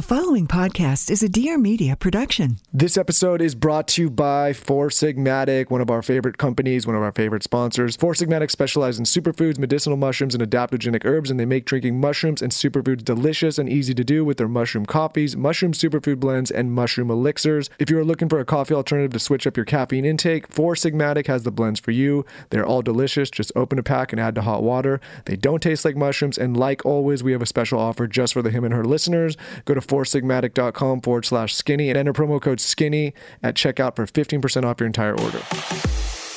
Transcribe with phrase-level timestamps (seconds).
[0.00, 2.56] The following podcast is a Dear Media production.
[2.72, 6.96] This episode is brought to you by Four Sigmatic, one of our favorite companies, one
[6.96, 7.96] of our favorite sponsors.
[7.96, 12.40] Four Sigmatic specializes in superfoods, medicinal mushrooms, and adaptogenic herbs, and they make drinking mushrooms
[12.40, 16.72] and superfoods delicious and easy to do with their mushroom coffees, mushroom superfood blends, and
[16.72, 17.68] mushroom elixirs.
[17.78, 20.76] If you are looking for a coffee alternative to switch up your caffeine intake, Four
[20.76, 22.24] Sigmatic has the blends for you.
[22.48, 23.28] They're all delicious.
[23.28, 24.98] Just open a pack and add to hot water.
[25.26, 28.40] They don't taste like mushrooms, and like always, we have a special offer just for
[28.40, 29.36] the him and her listeners.
[29.66, 33.12] Go to foursigmatic.com forward slash skinny and enter promo code skinny
[33.42, 35.40] at checkout for 15% off your entire order.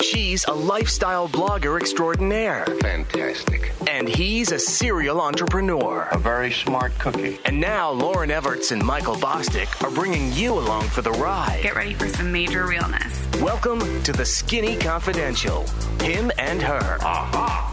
[0.01, 2.65] She's a lifestyle blogger extraordinaire.
[2.81, 3.71] Fantastic.
[3.87, 6.07] And he's a serial entrepreneur.
[6.11, 7.39] A very smart cookie.
[7.45, 11.59] And now Lauryn Evarts and Michael Bosstick are bringing you along for the ride.
[11.63, 13.27] Get ready for some major realness.
[13.39, 15.65] Welcome to the Skinny Confidential.
[16.01, 16.97] Him and her.
[17.01, 17.69] Aha.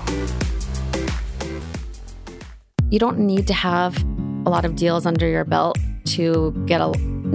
[2.90, 3.96] You don't need to have
[4.46, 6.92] a lot of deals under your belt to get a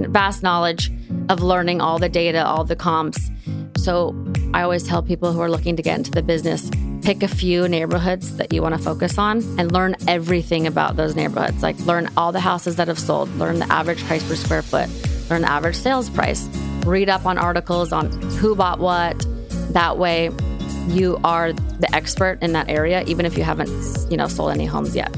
[0.08, 0.92] vast knowledge
[1.28, 3.30] of learning all the data, all the comps.
[3.76, 4.14] So
[4.52, 6.70] I always tell people who are looking to get into the business
[7.06, 11.14] pick a few neighborhoods that you want to focus on and learn everything about those
[11.14, 11.62] neighborhoods.
[11.62, 14.88] Like learn all the houses that have sold, learn the average price per square foot,
[15.30, 16.48] learn the average sales price,
[16.84, 19.24] read up on articles on who bought what.
[19.70, 20.30] That way
[20.88, 23.70] you are the expert in that area even if you haven't,
[24.10, 25.16] you know, sold any homes yet.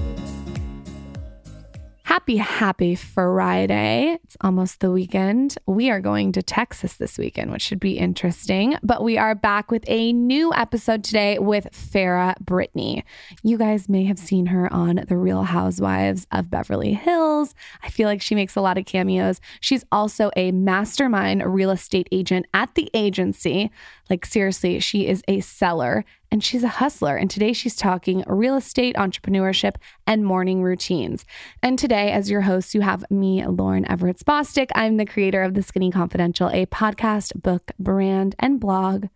[2.09, 4.19] Happy, happy Friday.
[4.25, 5.59] It's almost the weekend.
[5.67, 8.77] We are going to Texas this weekend, which should be interesting.
[8.83, 13.05] But we are back with a new episode today with Farrah Brittany.
[13.43, 17.55] You guys may have seen her on The Real Housewives of Beverly Hills.
[17.83, 19.43] I feel like she makes a lot of cameos.
[19.61, 23.71] She's also a mastermind real estate agent at the agency.
[24.09, 27.17] Like, seriously, she is a seller and she's a hustler.
[27.17, 29.77] And today she's talking real estate, entrepreneurship,
[30.07, 31.25] and morning routines.
[31.63, 34.71] And today, as your host, you have me, Lauryn Evarts Bosstick.
[34.75, 39.07] I'm the creator of The Skinny Confidential, a podcast, book, brand, and blog,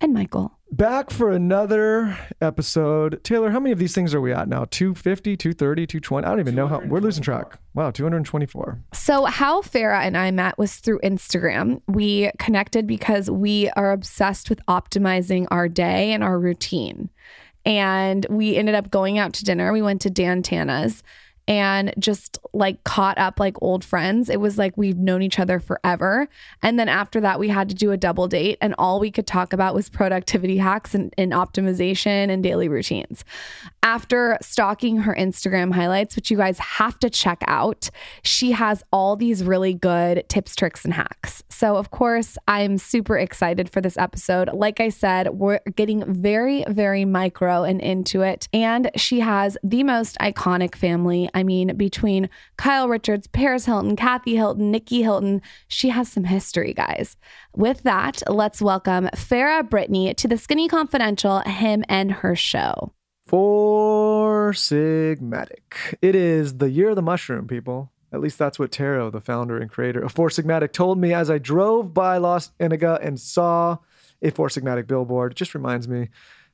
[0.00, 0.55] and Michael.
[0.72, 3.22] Back for another episode.
[3.22, 4.64] Taylor, how many of these things are we at now?
[4.64, 6.26] 250, 230, 220?
[6.26, 6.80] I don't even know how.
[6.80, 7.58] We're losing track.
[7.74, 8.80] Wow, 224.
[8.92, 11.80] So, how Farrah and I met was through Instagram.
[11.86, 17.10] We connected because we are obsessed with optimizing our day and our routine.
[17.64, 19.72] And we ended up going out to dinner.
[19.72, 21.02] We went to Dan Tana's
[21.48, 24.28] and just like caught up like old friends.
[24.28, 26.28] It was like we've known each other forever.
[26.62, 29.26] And then after that, we had to do a double date, and all we could
[29.26, 33.24] talk about was productivity hacks and, and optimization and daily routines.
[33.82, 37.88] After stalking her Instagram highlights, which you guys have to check out,
[38.22, 41.44] she has all these really good tips, tricks, and hacks.
[41.48, 44.52] So, of course, I'm super excited for this episode.
[44.52, 48.48] Like I said, we're getting very, very micro and into it.
[48.52, 51.30] And she has the most iconic family.
[51.36, 56.72] I mean, between Kyle Richards, Paris Hilton, Kathy Hilton, Nicky Hilton, she has some history,
[56.72, 57.18] guys.
[57.54, 62.94] With that, let's welcome Farrah Brittany to the Skinny Confidential, him and her show.
[63.26, 65.98] Four Sigmatic.
[66.00, 67.92] It is the year of the mushroom, people.
[68.10, 71.28] At least that's what Tero, the founder and creator of Four Sigmatic, told me as
[71.28, 73.76] I drove by Los Angeles and saw
[74.22, 75.32] a Four Sigmatic billboard.
[75.32, 76.08] It just reminds me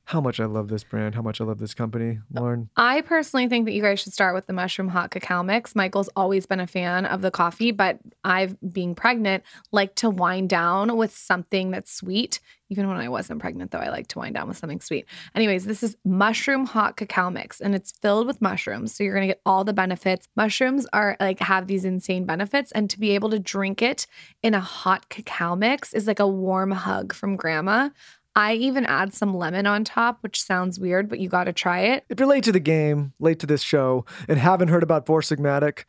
[0.05, 2.19] how much I love this brand, how much I love this company.
[2.35, 5.43] Oh, Lauryn, I personally think that you guys should start with the mushroom hot cacao
[5.43, 5.75] mix.
[5.75, 10.49] Michael's always been a fan of the coffee, but I've, being pregnant, like to wind
[10.49, 12.41] down with something that's sweet.
[12.69, 15.05] Even when I wasn't pregnant, though, I like to wind down with something sweet.
[15.35, 18.93] Anyways, this is mushroom hot cacao mix, and it's filled with mushrooms.
[18.93, 20.27] So you're gonna get all the benefits.
[20.35, 24.07] Mushrooms are like have these insane benefits, and to be able to drink it
[24.41, 27.89] in a hot cacao mix is like a warm hug from grandma.
[28.35, 31.81] I even add some lemon on top, which sounds weird, but you got to try
[31.81, 32.05] it.
[32.09, 35.21] if you're late to the game, late to this show, and haven't heard about Four
[35.21, 35.83] Sigmatic,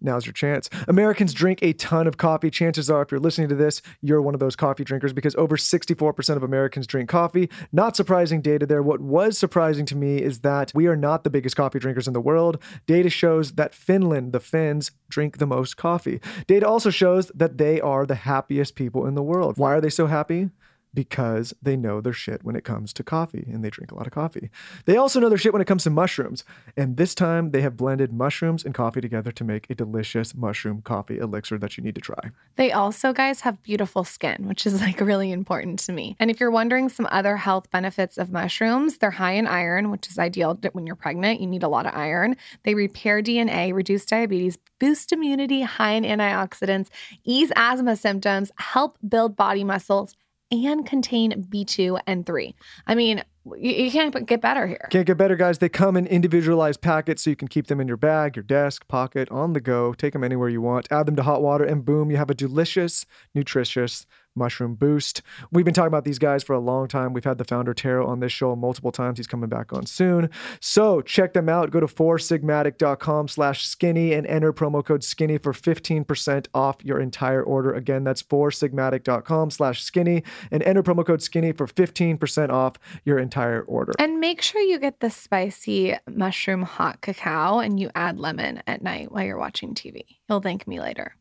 [0.00, 0.68] now's your chance.
[0.88, 2.50] Americans drink a ton of coffee.
[2.50, 5.56] Chances are, if you're listening to this, you're one of those coffee drinkers because over
[5.56, 7.48] 64% of Americans drink coffee.
[7.72, 8.82] Not surprising data there.
[8.82, 12.12] What was surprising to me is that we are not the biggest coffee drinkers in
[12.12, 12.60] the world.
[12.86, 16.20] Data shows that Finland, the Finns, drink the most coffee.
[16.46, 19.58] Data also shows that they are the happiest people in the world.
[19.58, 20.50] Why are they so happy?
[20.94, 24.06] Because they know their shit when it comes to coffee and they drink a lot
[24.06, 24.50] of coffee.
[24.84, 26.44] They also know their shit when it comes to mushrooms.
[26.76, 30.82] And this time they have blended mushrooms and coffee together to make a delicious mushroom
[30.82, 32.30] coffee elixir that you need to try.
[32.56, 36.16] They also, guys, have beautiful skin, which is like really important to me.
[36.18, 40.08] And if you're wondering some other health benefits of mushrooms, they're high in iron, which
[40.08, 41.40] is ideal when you're pregnant.
[41.40, 42.36] You need a lot of iron.
[42.62, 46.88] They repair DNA, reduce diabetes, boost immunity, high in antioxidants,
[47.24, 50.14] ease asthma symptoms, help build body muscles
[50.54, 52.54] and contain B2 and 3.
[52.86, 53.22] I mean,
[53.56, 54.88] you, can't get better here.
[54.90, 55.58] Can't get better, guys.
[55.58, 58.88] They come in individualized packets so you can keep them in your bag, your desk,
[58.88, 59.92] pocket, on the go.
[59.92, 60.86] Take them anywhere you want.
[60.90, 63.04] Add them to hot water, and boom, you have a delicious,
[63.34, 65.22] nutritious mushroom boost.
[65.50, 67.12] We've been talking about these guys for a long time.
[67.12, 69.18] We've had the founder Tero on this show multiple times.
[69.18, 70.30] He's coming back on soon.
[70.60, 71.70] So check them out.
[71.70, 77.42] Go to foursigmatic.com slash skinny and enter promo code skinny for 15% off your entire
[77.42, 77.72] order.
[77.72, 83.62] Again, that's foursigmatic.com slash skinny and enter promo code skinny for 15% off your entire
[83.62, 83.92] order.
[83.98, 88.82] And make sure you get the spicy mushroom hot cacao and you add lemon at
[88.82, 90.04] night while you're watching TV.
[90.28, 91.14] You'll thank me later.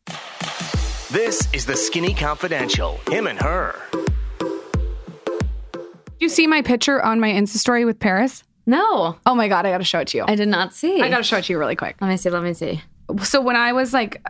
[1.11, 2.99] This is the Skinny Confidential.
[3.09, 3.79] Him and her.
[4.39, 8.43] Did you see my picture on my Insta story with Paris?
[8.65, 10.25] No, Oh my God, I got to show it to you.
[10.27, 11.01] I did not see.
[11.01, 11.97] I got to show it to you really quick.
[11.99, 12.29] Let me see.
[12.29, 12.81] Let me see.
[13.23, 14.25] So when I was like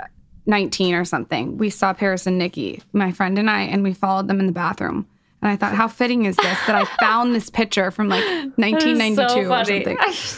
[0.47, 4.27] 19 or something, we saw Paris and Nicky, my friend and I, and we followed
[4.27, 5.05] them in the bathroom.
[5.43, 8.23] And I thought, how fitting is this that I found this picture from like
[8.55, 9.97] 1992 or something?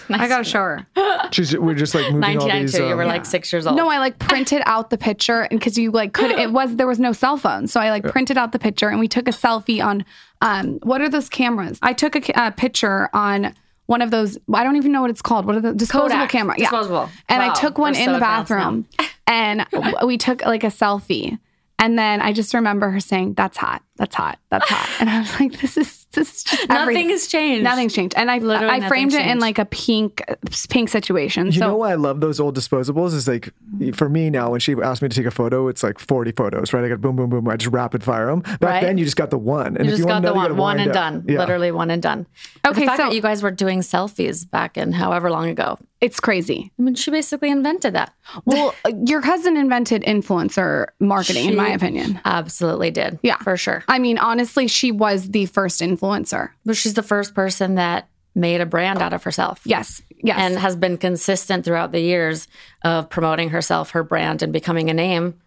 [0.19, 0.87] I got to show her.
[1.31, 2.73] She's, we're just like moving all these.
[2.73, 2.83] 1992.
[2.83, 3.77] you um, were like six years old.
[3.77, 6.87] No, I like printed out the picture and because you like could it was there
[6.87, 9.31] was no cell phone, so I like printed out the picture and we took a
[9.31, 10.03] selfie on
[10.41, 11.77] um what are those cameras?
[11.83, 13.53] I took a, ca- a picture on
[13.85, 14.39] one of those.
[14.51, 15.45] I don't even know what it's called.
[15.45, 16.29] What are the disposable Kodak.
[16.29, 16.55] camera?
[16.57, 17.09] Yeah, Disposable.
[17.29, 18.87] And Wow, I took one we're in so the bathroom,
[19.27, 19.67] and
[20.03, 21.37] we took like a selfie.
[21.77, 23.83] And then I just remember her saying, "That's hot.
[23.97, 24.39] That's hot.
[24.49, 27.63] That's hot." And I was like, "This is this is just Nothing has changed.
[27.63, 30.23] Nothing's changed." And I Literally I framed nothing's it in like a pink
[30.69, 31.47] pink situation.
[31.47, 33.13] You so know why I love those old disposables?
[33.13, 33.51] Is like
[33.93, 36.73] for me now, when she asked me to take a photo, it's like 40 photos,
[36.73, 36.83] right?
[36.83, 37.47] I got boom, boom, boom.
[37.47, 38.39] I just rapid fire them.
[38.41, 38.81] Back Right.
[38.81, 39.75] then, you just got the one.
[39.77, 40.93] And You if just you got want the another, one, one and up.
[40.95, 41.25] done.
[41.27, 41.39] Yeah.
[41.39, 42.25] Literally one and done.
[42.65, 45.77] Okay, the fact so- that you guys were doing selfies back in however long ago.
[46.01, 46.71] it's crazy.
[46.77, 48.13] I mean, she basically invented that.
[48.45, 48.75] Well,
[49.05, 52.19] your cousin invented influencer marketing, in my opinion.
[52.25, 53.17] Absolutely did.
[53.23, 53.37] Yeah.
[53.37, 53.83] for sure.
[53.87, 55.95] I mean, honestly, she was the first influencer.
[56.65, 59.61] But she's the first person that made a brand out of herself.
[59.65, 60.37] Yes, yes.
[60.39, 62.47] And has been consistent throughout the years
[62.83, 65.39] of promoting herself, her brand, and becoming a name.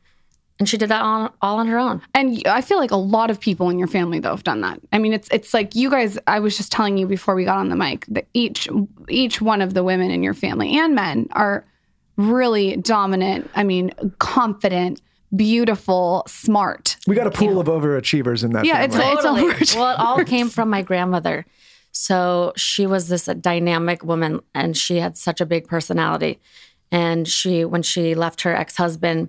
[0.58, 2.02] And she did that on, all on her own.
[2.14, 4.80] And I feel like a lot of people in your family though have done that.
[4.92, 6.18] I mean, it's it's like you guys.
[6.26, 8.68] I was just telling you before we got on the mic that each
[9.08, 11.64] each one of the women in your family and men are
[12.16, 13.48] really dominant.
[13.54, 15.00] I mean, confident,
[15.34, 16.96] beautiful, smart.
[17.06, 19.06] We got a pool of overachievers in that Yeah, family.
[19.06, 21.46] it's a, it's a well, it all came from my grandmother.
[21.92, 26.38] So she was this uh, dynamic woman and she had such a big personality.
[26.90, 29.28] And she, when she left her ex husband,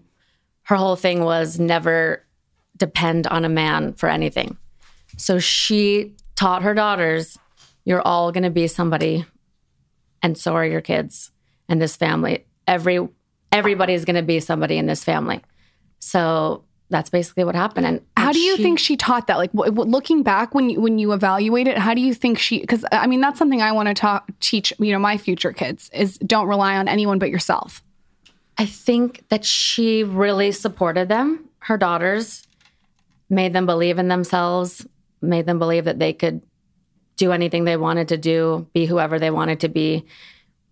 [0.64, 2.24] her whole thing was never
[2.78, 4.58] depend on a man for anything.
[5.18, 7.38] So she taught her daughters,
[7.84, 9.26] you're all going to be somebody,
[10.22, 11.32] and so are your kids
[11.68, 12.46] and this family.
[12.68, 13.08] Every
[13.52, 15.42] everybody's going to be somebody in this family.
[16.00, 17.86] So that's basically what happened.
[17.86, 19.38] And How do you she- think she taught that?
[19.38, 22.40] Like w- w- looking back when you, when you evaluate it, how do you think
[22.40, 22.60] she?
[22.60, 24.74] Because I mean, that's something I want to talk teach.
[24.80, 27.84] You know, my future kids is don't rely on anyone but yourself.
[28.58, 31.46] I think that she really supported them.
[31.60, 32.48] Her daughters
[33.30, 34.86] made them believe in themselves,
[35.22, 36.42] made them believe that they could
[37.16, 40.06] do anything they wanted to do, be whoever they wanted to be.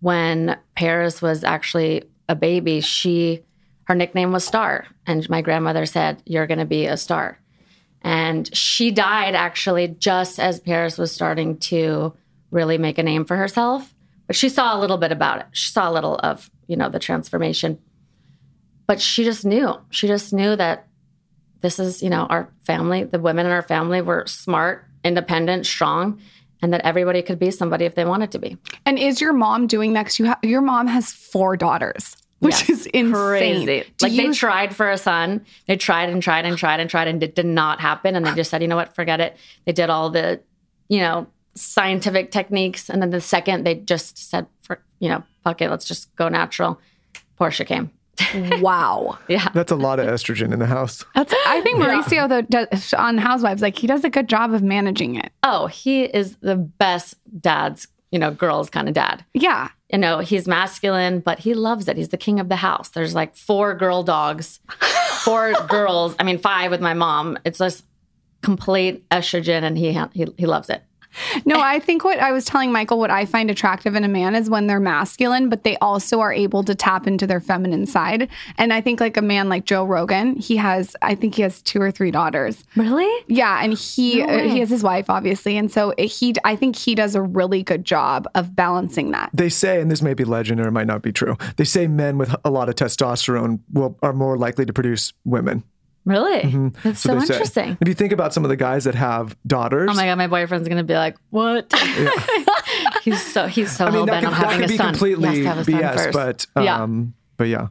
[0.00, 3.42] When Paris was actually a baby, she
[3.88, 7.40] her nickname was Star, and my grandmother said, "You're going to be a star."
[8.02, 12.14] And she died actually just as Paris was starting to
[12.50, 13.92] really make a name for herself.
[14.26, 15.46] But she saw a little bit about it.
[15.52, 17.78] She saw a little of, you know, the transformation.
[18.86, 19.74] But she just knew.
[19.90, 20.86] She just knew that
[21.60, 23.04] this is, you know, our family.
[23.04, 26.20] The women in our family were smart, independent, strong,
[26.62, 28.58] and that everybody could be somebody if they wanted to be.
[28.86, 30.04] And is your mom doing that?
[30.06, 32.70] 'Cause you ha- your mom has four daughters, which Yes.
[32.70, 33.12] is insane.
[33.12, 33.84] Crazy.
[34.00, 35.44] Like you- they tried for a son.
[35.66, 38.14] They tried and tried and tried and tried and it did not happen.
[38.16, 39.36] And they just said, you know what, forget it.
[39.64, 40.40] They did all the,
[40.88, 42.88] you know, scientific techniques.
[42.88, 46.28] And then the second they just said, for, you know, fuck it, let's just go
[46.28, 46.80] natural.
[47.36, 47.90] Portia came.
[48.60, 49.18] wow.
[49.28, 49.48] Yeah.
[49.54, 51.04] That's a lot of estrogen in the house.
[51.14, 51.32] That's.
[51.46, 55.14] I think Mauricio though does, on Housewives, like he does a good job of managing
[55.16, 55.30] it.
[55.42, 59.24] Oh, he is the best dad's, you know, girls kind of dad.
[59.34, 59.68] Yeah.
[59.90, 61.96] You know, he's masculine, but he loves it.
[61.96, 62.90] He's the king of the house.
[62.90, 64.60] There's like four girl dogs,
[65.24, 66.14] four girls.
[66.18, 67.38] I mean, five with my mom.
[67.44, 67.84] It's just
[68.42, 70.82] complete estrogen, and he he he loves it.
[71.44, 74.34] No, I think what I was telling Michael, what I find attractive in a man
[74.34, 78.28] is when they're masculine, but they also are able to tap into their feminine side.
[78.56, 81.62] And I think like a man like Joe Rogan, he has, I think he has
[81.62, 82.64] two or three daughters.
[82.76, 83.24] Really?
[83.26, 86.94] Yeah, and he uh, he has his wife obviously, and so he I think he
[86.94, 89.30] does a really good job of balancing that.
[89.32, 91.36] They say, and this may be legend or it might not be true.
[91.56, 95.64] They say men with a lot of testosterone will are more likely to produce women.
[96.08, 96.70] Really?
[96.82, 97.26] That's so, say.
[97.34, 97.76] interesting.
[97.80, 100.26] If you think about some of the guys that have daughters, Oh my god, my
[100.26, 101.70] boyfriend's gonna be like, "What?"
[103.02, 104.88] he's so he's so I mean, hell bent on having a son.
[104.92, 106.48] completely he has to have a son BS, first.
[106.54, 106.82] but Yeah.
[106.82, 107.68] um, but yeah.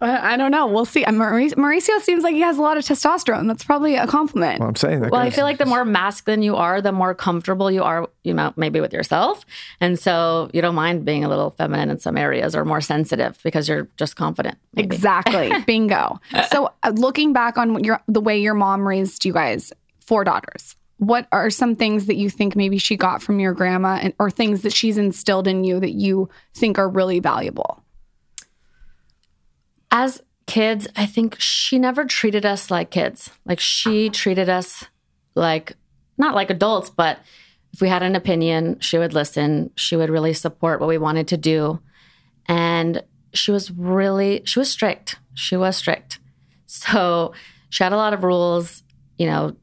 [0.00, 0.66] I I don't know.
[0.66, 1.04] We'll see.
[1.04, 3.46] Uh, Mauricio, Mauricio seems like he has a lot of testosterone.
[3.48, 4.60] That's probably a compliment.
[4.60, 5.10] Well, I'm saying that.
[5.10, 8.34] Well, I feel like the more masculine you are, the more comfortable you are, you
[8.34, 9.44] know, maybe with yourself,
[9.80, 13.38] and so you don't mind being a little feminine in some areas or more sensitive
[13.42, 14.56] because you're just confident.
[14.74, 14.86] maybe.
[14.86, 15.52] Exactly.
[15.66, 16.20] Bingo.
[16.50, 20.76] So, uh, looking back on your the way your mom raised you guys, four daughters.
[20.98, 24.30] What are some things that you think maybe she got from your grandma, and or
[24.30, 27.82] things that she's instilled in you that you think are really valuable?
[29.90, 33.30] As kids, I think she never treated us like kids.
[33.44, 34.84] Like she treated us
[35.34, 35.76] like
[36.16, 37.18] not like adults, but
[37.72, 39.70] if we had an opinion, she would listen.
[39.76, 41.80] She would really support what we wanted to do.
[42.46, 43.02] And
[43.34, 45.16] she was really she was strict.
[45.34, 46.18] She was strict.
[46.66, 47.32] So
[47.70, 48.82] she had a lot of rules,
[49.18, 49.54] you know,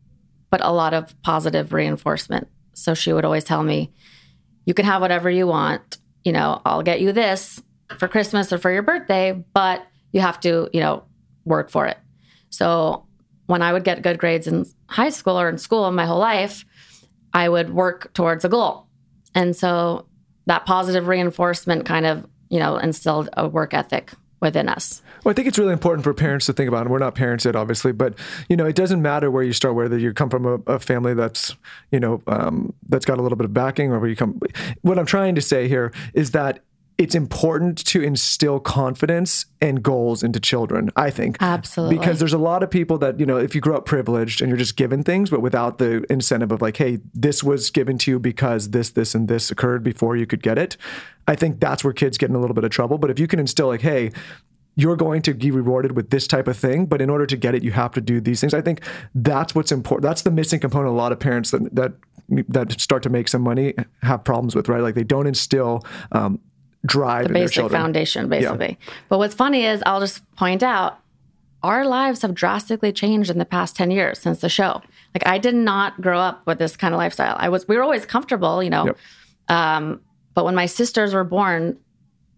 [0.50, 2.48] but a lot of positive reinforcement.
[2.74, 3.91] So she would always tell me,
[4.65, 5.98] you can have whatever you want.
[6.24, 7.62] You know, I'll get you this
[7.98, 9.86] for Christmas or for your birthday, but
[10.16, 11.04] you have to, you know,
[11.44, 11.98] work for it.
[12.50, 13.06] So
[13.48, 16.20] when I would get good grades in high school or in school in my whole
[16.20, 16.64] life,
[17.34, 18.88] I would work towards a goal.
[19.36, 20.08] And so
[20.46, 25.02] that positive reinforcement kind of, you know, instilled a work ethic within us.
[25.24, 27.44] Well, I think it's really important for parents to think about, and we're not parents
[27.44, 28.14] yet, obviously, but
[28.48, 31.14] you know, it doesn't matter where you start, whether you come from a, a family
[31.14, 31.56] that's,
[31.92, 34.40] you know, um, that's got a little bit of backing, or where you come.
[34.82, 36.60] What I'm trying to say here is that
[36.98, 40.90] it's important to instill confidence and goals into children.
[40.96, 41.98] I think Absolutely.
[41.98, 44.50] because there's a lot of people that you know, if you grow up privileged and
[44.50, 48.12] you're just given things, but without the incentive of like, hey, this was given to
[48.12, 50.78] you because this, this, and this occurred before you could get it.
[51.28, 52.98] I think that's where kids get in a little bit of trouble.
[52.98, 54.12] But if you can instill like, hey,
[54.75, 57.56] you're going to be rewarded with this type of thing, but in order to get
[57.56, 58.54] it, you have to do these things.
[58.54, 58.82] I think
[59.14, 60.04] that's what's important.
[60.04, 60.94] That's the missing component.
[60.94, 61.94] A lot of parents that that
[62.50, 64.82] that start to make some money have problems with, right?
[64.82, 66.42] Like they don't instill um,
[66.86, 68.77] drive the basic foundation, basically.
[69.10, 71.00] But what's funny is I'll just point out
[71.63, 74.82] our lives have drastically changed in the past 10 years since the show.
[75.15, 77.36] Like I did not grow up with this kind of lifestyle.
[77.39, 78.86] I was we were always comfortable, you know.
[78.86, 78.98] Yep.
[79.48, 80.01] Um,
[80.34, 81.80] but when my sisters were born,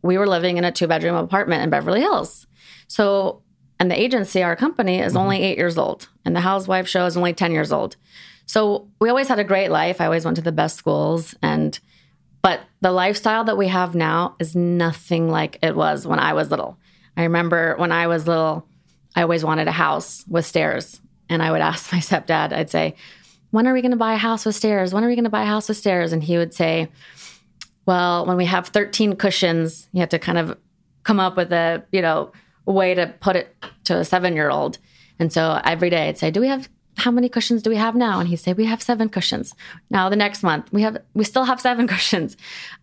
[0.02, 2.48] we were living in a two bedroom apartment in Beverly Hills.
[2.88, 3.42] So
[3.80, 7.16] and the agency, our company, is only eight years old, and the housewife show is
[7.16, 7.96] only 10 years old.
[8.48, 10.02] So we always had a great life.
[10.02, 11.80] I always went to the best schools and
[12.82, 16.78] the lifestyle that we have now is nothing like it was when I was little.
[17.16, 18.68] I remember when I was little,
[19.16, 21.02] I always wanted a house with stairs.
[21.30, 22.96] And I would ask my stepdad, I'd say,
[23.52, 24.94] When are we going to buy a house with stairs?
[24.94, 26.14] When are we going to buy a house with stairs?
[26.14, 26.90] And he would say,
[27.86, 30.58] Well, when we have 13 cushions, you have to kind of
[31.04, 32.32] come up with a, you know,
[32.66, 33.56] way to put it
[33.86, 34.78] to a seven year old.
[35.20, 37.96] And so every day I'd say, Do we have how many cushions do we have
[37.96, 38.20] now?
[38.20, 39.54] And he said, we have seven cushions.
[39.90, 42.36] Now the next month we have, we still have seven cushions.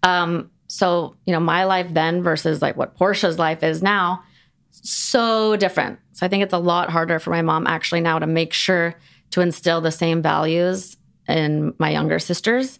[0.02, 4.22] Um, so, you know, my life then versus like what Portia's life is now,
[4.70, 5.98] so different.
[6.12, 8.94] So I think it's a lot harder for my mom actually now to make sure
[9.30, 10.96] to instill the same values
[11.28, 12.78] in my younger sisters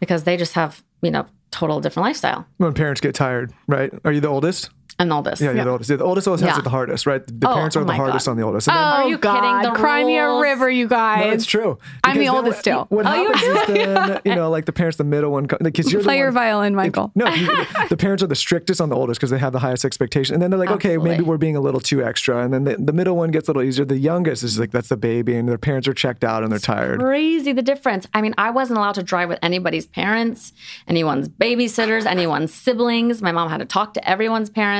[0.00, 2.46] because they just have, you know, total different lifestyle.
[2.58, 3.92] When parents get tired, right?
[4.04, 4.70] Are you the oldest?
[5.00, 5.40] And all this.
[5.40, 5.90] Yeah, you're the oldest.
[5.90, 6.58] Yeah, the oldest always has Yeah.
[6.58, 7.24] it the hardest, right?
[7.24, 8.32] The Oh, parents are oh the hardest God.
[8.32, 8.66] on the oldest.
[8.68, 9.62] And then- oh, Are you kidding?
[9.62, 10.42] The Crimea rules.
[10.42, 11.24] river, you guys.
[11.24, 11.78] No, it's true.
[12.02, 12.86] I'm the Because then oldest still.
[12.88, 15.92] What Oh, you happens is then, you know, like the parents, the middle one, because
[15.92, 17.12] you're the Play your one- violin, Michael.
[17.14, 17.46] No, you-
[17.88, 20.42] the parents are the strictest on the oldest because they have the highest expectation, and
[20.42, 22.92] then they're like, okay, maybe we're being a little too extra, and then the, the
[22.92, 23.84] middle one gets a little easier.
[23.84, 26.58] The youngest is like that's the baby, and their parents are checked out and they're
[26.58, 26.98] tired.
[26.98, 28.08] crazy the difference.
[28.14, 30.52] I mean, I wasn't allowed to drive with anybody's parents,
[30.88, 33.22] anyone's babysitters, anyone's siblings.
[33.22, 34.77] My mom had to talk to everyone's parents.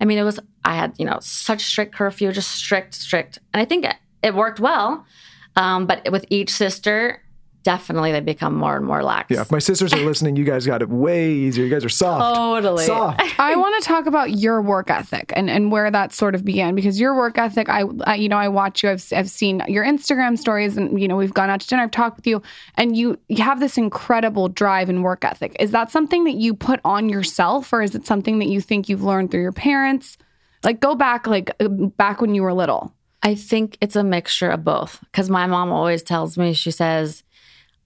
[0.00, 3.60] I mean, it was I had you know such strict curfew, just strict, strict, and
[3.60, 5.06] I think it, it worked well.
[5.54, 7.21] Um, but with each sister,
[7.62, 9.30] definitely they become more and more lax.
[9.30, 11.64] Yeah, if my sisters are listening, you guys got it way easier.
[11.64, 12.36] You guys are soft.
[12.36, 12.84] Totally.
[12.84, 13.20] Soft.
[13.38, 16.74] I want to talk about your work ethic and, and where that sort of began
[16.74, 18.90] because your work ethic, I, I you know, I watch you.
[18.90, 21.82] I've, I've seen your Instagram stories, and you know, we've gone out to dinner.
[21.82, 22.42] I've talked with you,
[22.76, 25.56] and you you have this incredible drive and work ethic.
[25.60, 28.88] Is that something that you put on yourself, or is it something that you think
[28.88, 30.18] you've learned through your parents?
[30.64, 32.92] Like, go back, like uh, back when you were little.
[33.22, 37.22] I think it's a mixture of both because my mom always tells me, she says,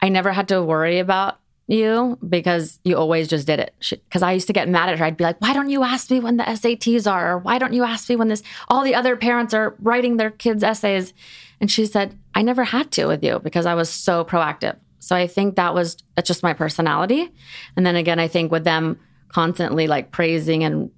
[0.00, 3.74] I never had to worry about you because you always just did it.
[3.90, 5.04] Because I used to get mad at her.
[5.04, 7.32] I'd be like, why don't you ask me when the SATs are?
[7.34, 10.30] Or why don't you ask me when this, all the other parents are writing their
[10.30, 11.12] kids' essays?
[11.60, 14.76] And she said, I never had to with you because I was so proactive.
[14.98, 17.30] So I think that was that's just my personality.
[17.76, 18.98] And then again, I think with them
[19.28, 20.90] constantly like praising and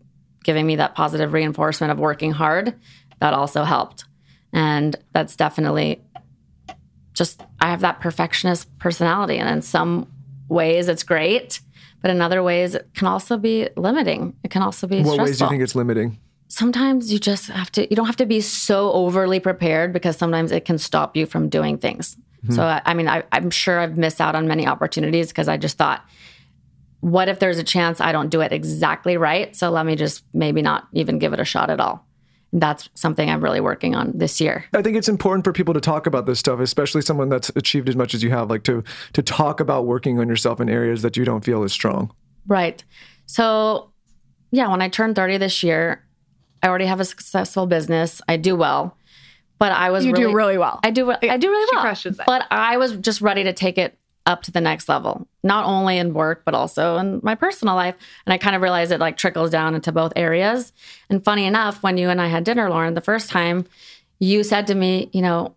[0.44, 2.74] giving me that positive reinforcement of working hard,
[3.20, 4.04] that also helped.
[4.52, 6.00] And that's definitely
[7.18, 9.36] just, I have that perfectionist personality.
[9.36, 10.10] And in some
[10.48, 11.60] ways, it's great.
[12.00, 14.36] But in other ways, it can also be limiting.
[14.44, 16.18] It can also be What stressful ways do you think it's limiting?
[16.48, 20.50] sometimes you just have to you don't have to be so overly prepared because sometimes
[20.50, 22.54] it can stop you from doing things mm-hmm.
[22.54, 25.56] so I, I mean I, i'm sure i've missed out on many opportunities because i
[25.56, 26.04] just thought
[27.00, 30.24] what if there's a chance i don't do it exactly right so let me just
[30.32, 32.06] maybe not even give it a shot at all
[32.52, 35.80] that's something i'm really working on this year I think it's important for people to
[35.80, 38.82] talk about this stuff, especially someone that's achieved as much as you have, like to
[39.12, 42.10] to talk about working on yourself in areas that you don't feel is strong.
[42.46, 42.82] Right.
[43.26, 43.90] So,
[44.50, 46.06] yeah, when I turned 30 this year,
[46.62, 48.22] I already have a successful business.
[48.28, 48.96] I do well.
[49.58, 50.80] But I was You do really well.
[50.84, 51.82] I do I do really She well.
[51.82, 52.24] crushes it.
[52.26, 53.97] But I was just ready to take it
[54.28, 57.96] up to the next level, not only in work but also in my personal life.
[58.26, 60.72] And I kind of realized it like trickles down into both areas.
[61.08, 63.64] And funny enough, when you and I had dinner, Lauryn, the first time,
[64.20, 65.54] you said to me, you know,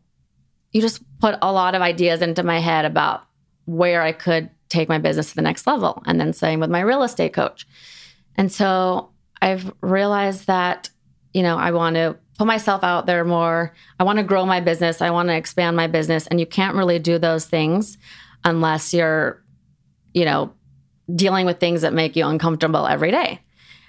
[0.72, 3.26] you just put a lot of ideas into my head about
[3.66, 6.02] where I could take my business to the next level.
[6.06, 7.68] And then same with my real estate coach.
[8.38, 9.10] And so
[9.42, 10.90] I've realized that,
[11.34, 13.74] you know, I want to put myself out there more.
[14.00, 15.02] I want to grow my business.
[15.02, 16.26] I want to expand my business.
[16.28, 17.98] And you can't really do those things
[18.44, 19.44] unless you're,
[20.14, 20.54] you know,
[21.14, 23.42] dealing with things that make you uncomfortable every day.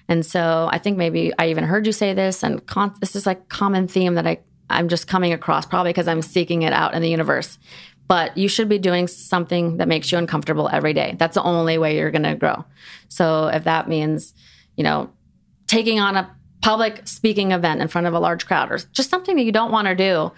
[0.08, 3.26] And so I think maybe I even heard you say this, and con- this is
[3.26, 4.40] like common theme that I
[4.70, 7.58] I'm just coming across probably because I'm seeking it out in the universe.
[8.08, 11.14] But you should be doing something that makes you uncomfortable every day.
[11.18, 12.64] That's the only way you're going to grow.
[13.08, 14.34] So if that means,
[14.76, 15.10] you know,
[15.66, 19.36] taking on a public speaking event in front of a large crowd or just something
[19.36, 20.32] that you don't want to do,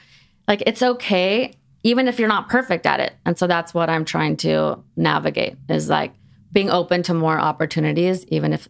[0.47, 3.15] like it's okay even if you're not perfect at it.
[3.25, 6.13] And so that's what I'm trying to navigate is like
[6.51, 8.69] being open to more opportunities even if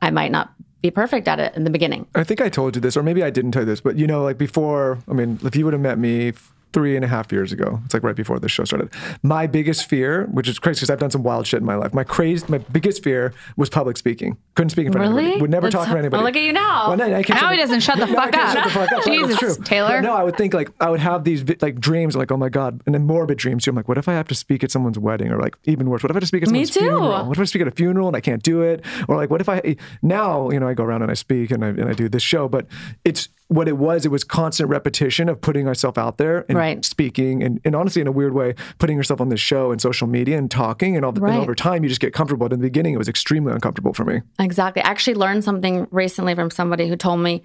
[0.00, 2.06] I might not be perfect at it in the beginning.
[2.14, 4.06] I think I told you this, or maybe I didn't tell you this, but you
[4.06, 6.34] know, like before, I mean, if you would have met me
[6.74, 8.90] three and a half years ago, it's like right before this show started.
[9.22, 11.94] My biggest fear, which is crazy because I've done some wild shit in my life,
[11.94, 14.36] my crazy, my biggest fear was public speaking.
[14.56, 15.22] Couldn't speak in front of Really?
[15.26, 15.40] anybody.
[15.40, 16.10] Would never talk to anybody.
[16.18, 16.88] well, look at you now.
[16.88, 18.52] Well, no, Now shut he doesn't shut the fuck up.
[18.54, 19.04] Shut the fuck up.
[19.04, 19.54] Jesus, true.
[19.64, 20.02] Taylor.
[20.02, 22.82] No, I would think like I would have these like dreams, like oh my god,
[22.86, 23.70] and then morbid dreams too.
[23.70, 26.02] I'm like, what if I have to speak at someone's wedding, or like even worse,
[26.02, 26.80] what if I have to speak at Me someone's too.
[26.80, 27.26] funeral?
[27.28, 28.84] What if I speak at a funeral and I can't do it?
[29.08, 31.64] Or like, what if I now you know I go around and I speak and
[31.64, 32.66] I and I do this show, but
[33.04, 34.06] it's what it was.
[34.06, 36.84] It was constant repetition of putting myself out there and Right.
[36.84, 40.06] speaking, and, and honestly, in a weird way, putting yourself on this show and social
[40.06, 41.12] media and talking, and all.
[41.12, 41.34] The, Right.
[41.34, 42.46] And over time, you just get comfortable.
[42.48, 44.22] But in the beginning, it was extremely uncomfortable for me.
[44.38, 44.82] Exactly.
[44.82, 47.44] I actually learned something recently from somebody who told me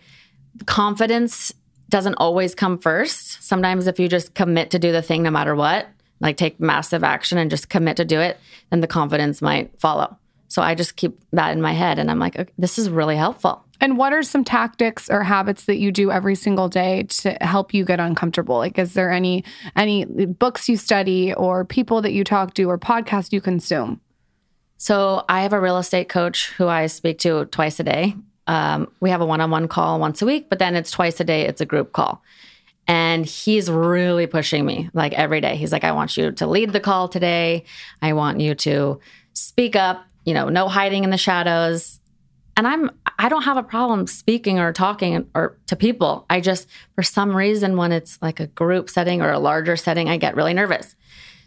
[0.65, 1.53] confidence
[1.89, 3.43] doesn't always come first.
[3.43, 5.87] Sometimes if you just commit to do the thing no matter what,
[6.19, 8.37] like take massive action and just commit to do it,
[8.69, 10.17] then the confidence might follow.
[10.49, 13.15] So I just keep that in my head and I'm like, okay, this is really
[13.15, 13.63] helpful.
[13.81, 17.73] And what are some tactics or habits that you do every single day to help
[17.73, 18.57] you get uncomfortable?
[18.57, 22.77] Like, is there any any books you study or people that you talk to or
[22.77, 24.01] podcasts you consume?
[24.77, 28.15] So I have a real estate coach who I speak to twice a day.
[28.47, 31.45] Um, we have a one-on-one call once a week, but then it's twice a day.
[31.45, 32.23] It's a group call,
[32.87, 35.55] and he's really pushing me like every day.
[35.55, 37.65] He's like, "I want you to lead the call today.
[38.01, 38.99] I want you to
[39.33, 40.08] speak up.
[40.25, 41.99] You know, no hiding in the shadows."
[42.57, 46.25] And I'm I don't have a problem speaking or talking or to people.
[46.29, 50.09] I just for some reason when it's like a group setting or a larger setting,
[50.09, 50.95] I get really nervous.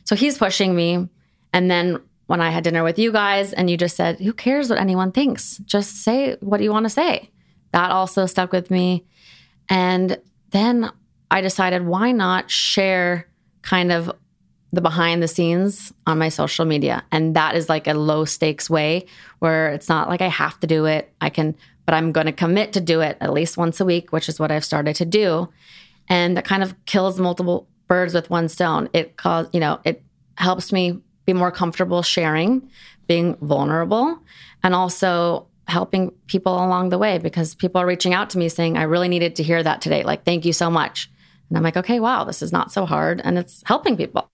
[0.04, 1.08] So he's pushing me.
[1.52, 4.70] And then when I had dinner with you guys and you just said, Who cares
[4.70, 5.58] what anyone thinks?
[5.58, 7.30] Just say what you want to say.
[7.72, 9.04] That also stuck with me.
[9.68, 10.18] And
[10.50, 10.90] then
[11.30, 13.28] I decided, why not share
[13.62, 14.10] kind of
[14.72, 17.04] the behind the scenes on my social media?
[17.12, 19.06] And that is like a low stakes way
[19.38, 21.12] where it's not like I have to do it.
[21.20, 21.54] I can,
[21.86, 24.38] but I'm going to commit to do it at least once a week, which is
[24.38, 25.48] what I've started to do.
[26.08, 28.88] And that kind of kills multiple birds with one stone.
[28.92, 30.02] It cause, you know, it
[30.36, 32.68] helps me be more comfortable sharing,
[33.06, 34.18] being vulnerable,
[34.62, 38.76] and also helping people along the way because people are reaching out to me saying,
[38.76, 40.02] I really needed to hear that today.
[40.02, 41.10] Like, thank you so much.
[41.48, 44.31] And I'm like, okay, wow, this is not so hard and it's helping people.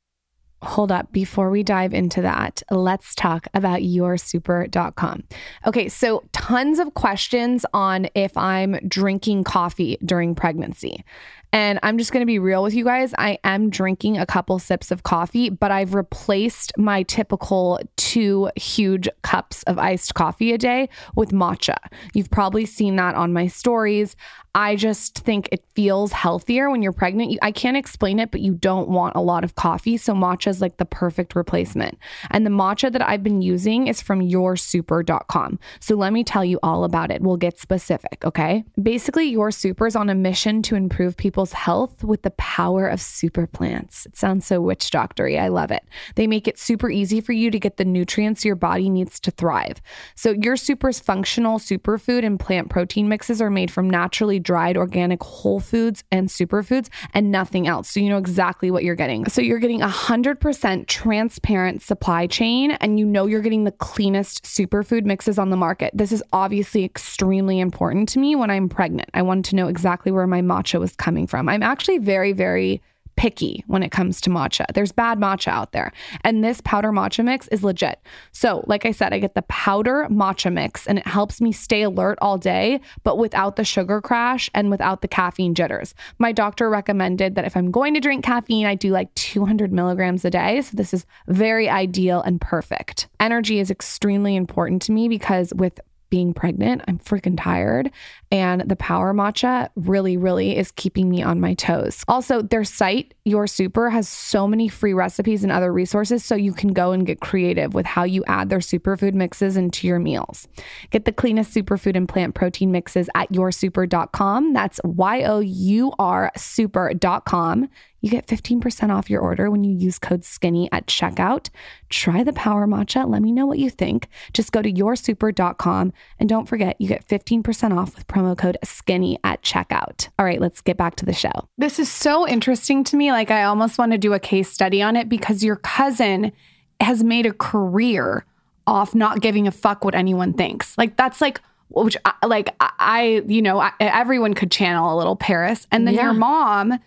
[0.63, 1.13] Hold up.
[1.13, 5.25] Before we dive into that, let's talk about yoursuper.com.
[5.67, 11.05] Okay, so tons of questions on if I'm drinking coffee during pregnancy.
[11.53, 13.15] And I'm just going to be real with you guys.
[13.19, 19.09] I am drinking a couple sips of coffee, but I've replaced my typical two huge
[19.23, 21.77] cups of iced coffee a day with matcha.
[22.15, 24.17] You've probably seen that on my stories.
[24.55, 27.39] I just think it feels healthier when you're pregnant.
[27.43, 29.97] I can't explain it, but you don't want a lot of coffee.
[29.97, 31.99] So matcha matcha is like the perfect replacement.
[32.31, 35.59] And the matcha that I've been using is from yoursuper.com.
[35.81, 37.23] So let me tell you all about it.
[37.23, 38.65] We'll get specific, okay?
[38.81, 43.01] Basically, Your Super is on a mission to improve people's health with the power of
[43.01, 44.07] super plants.
[44.07, 45.39] It sounds so witch doctory.
[45.39, 45.85] I love it.
[46.17, 49.31] They make it super easy for you to get the nutrients your body needs to
[49.31, 49.81] thrive.
[50.15, 55.23] So Your Super's functional superfood and plant protein mixes are made from naturally dried organic
[55.23, 57.89] whole foods and superfoods and nothing else.
[57.89, 59.29] So you know exactly what you're getting.
[59.29, 64.45] So you're getting a 100% transparent supply chain and you know you're getting the cleanest
[64.45, 65.93] superfood mixes on the market.
[65.95, 69.11] This is obviously extremely important to me when I'm pregnant.
[69.15, 71.49] I wanted to know exactly where my matcha was coming from.
[71.49, 72.83] I'm actually very, very
[73.19, 74.65] picky when it comes to matcha.
[74.75, 75.93] There's bad matcha out there.
[76.23, 78.01] And this powder matcha mix is legit.
[78.31, 81.83] So, like I said, I get the powder matcha mix and it helps me stay
[81.83, 85.95] alert all day, but without the sugar crash and without the caffeine jitters.
[86.21, 90.25] My doctor recommended that if I'm going to drink caffeine, I do like 200 milligrams
[90.25, 90.63] a day.
[90.63, 93.09] So, this is very ideal and perfect.
[93.19, 96.83] Energy is extremely important to me because with being pregnant.
[96.89, 97.91] I'm freaking tired.
[98.31, 102.05] And the power matcha really, really is keeping me on my toes.
[102.09, 106.53] Also, their site, Your Super, has so many free recipes and other resources so you
[106.53, 110.49] can go and get creative with how you add their superfood mixes into your meals.
[110.91, 114.53] Get the cleanest superfood and plant protein mixes at yoursuper.com.
[114.53, 117.69] That's Y O U R super.com.
[118.01, 121.49] You get 15% off your order when you use code SKINNY at checkout.
[121.89, 123.09] Try the Power Matcha.
[123.09, 124.09] Let me know what you think.
[124.33, 129.19] Just go to yoursuper.com and don't forget you get 15% off with promo code SKINNY
[129.25, 130.09] at checkout.
[130.19, 131.31] All right, let's get back to the show.
[131.59, 133.11] This is so interesting to me.
[133.11, 136.33] Like, I almost want to do a case study on it because your cousin
[136.81, 138.25] has made a career
[138.67, 140.77] off not giving a fuck what anyone thinks.
[140.79, 145.17] Like, that's like, which, I, like, I, you know, I, everyone could channel a little
[145.17, 145.67] Paris.
[145.73, 146.05] And then Yeah.
[146.05, 146.79] your mom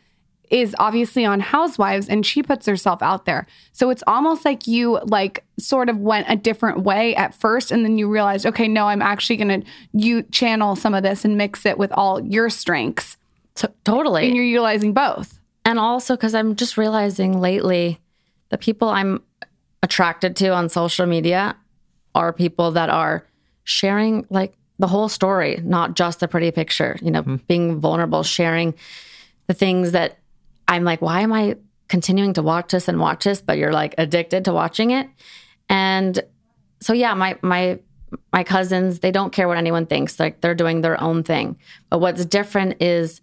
[0.51, 3.47] is obviously on Housewives and she puts herself out there.
[3.71, 7.85] So it's almost like you like sort of went a different way at first and
[7.85, 11.37] then you realized, okay, no, I'm actually going to you channel some of this and
[11.37, 13.15] mix it with all your strengths.
[13.55, 14.27] T- totally.
[14.27, 15.39] And you're utilizing both.
[15.63, 17.99] And also because I'm just realizing lately
[18.49, 19.23] the people I'm
[19.81, 21.55] attracted to on social media
[22.13, 23.25] are people that are
[23.63, 27.35] sharing like the whole story, not just the pretty picture, you know, mm-hmm.
[27.47, 28.73] being vulnerable, sharing
[29.47, 30.17] the things that
[30.71, 31.57] I'm like, why am I
[31.89, 33.41] continuing to watch this and watch this?
[33.41, 35.09] But you're like addicted to watching it.
[35.69, 36.19] And
[36.79, 37.79] so yeah, my my
[38.31, 40.19] my cousins, they don't care what anyone thinks.
[40.19, 41.57] Like they're doing their own thing.
[41.89, 43.21] But what's different is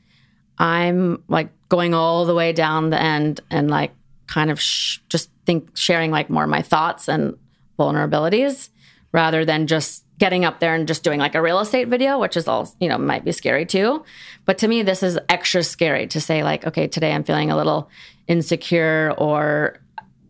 [0.58, 3.92] I'm like going all the way down the end and like
[4.26, 7.36] kind of sh- just think sharing like more of my thoughts and
[7.78, 8.68] vulnerabilities
[9.12, 12.36] rather than just getting up there and just doing like a real estate video, which
[12.36, 14.04] is all, you know, might be scary too.
[14.44, 17.56] But to me, this is extra scary to say, like, okay, today I'm feeling a
[17.56, 17.88] little
[18.26, 19.78] insecure or,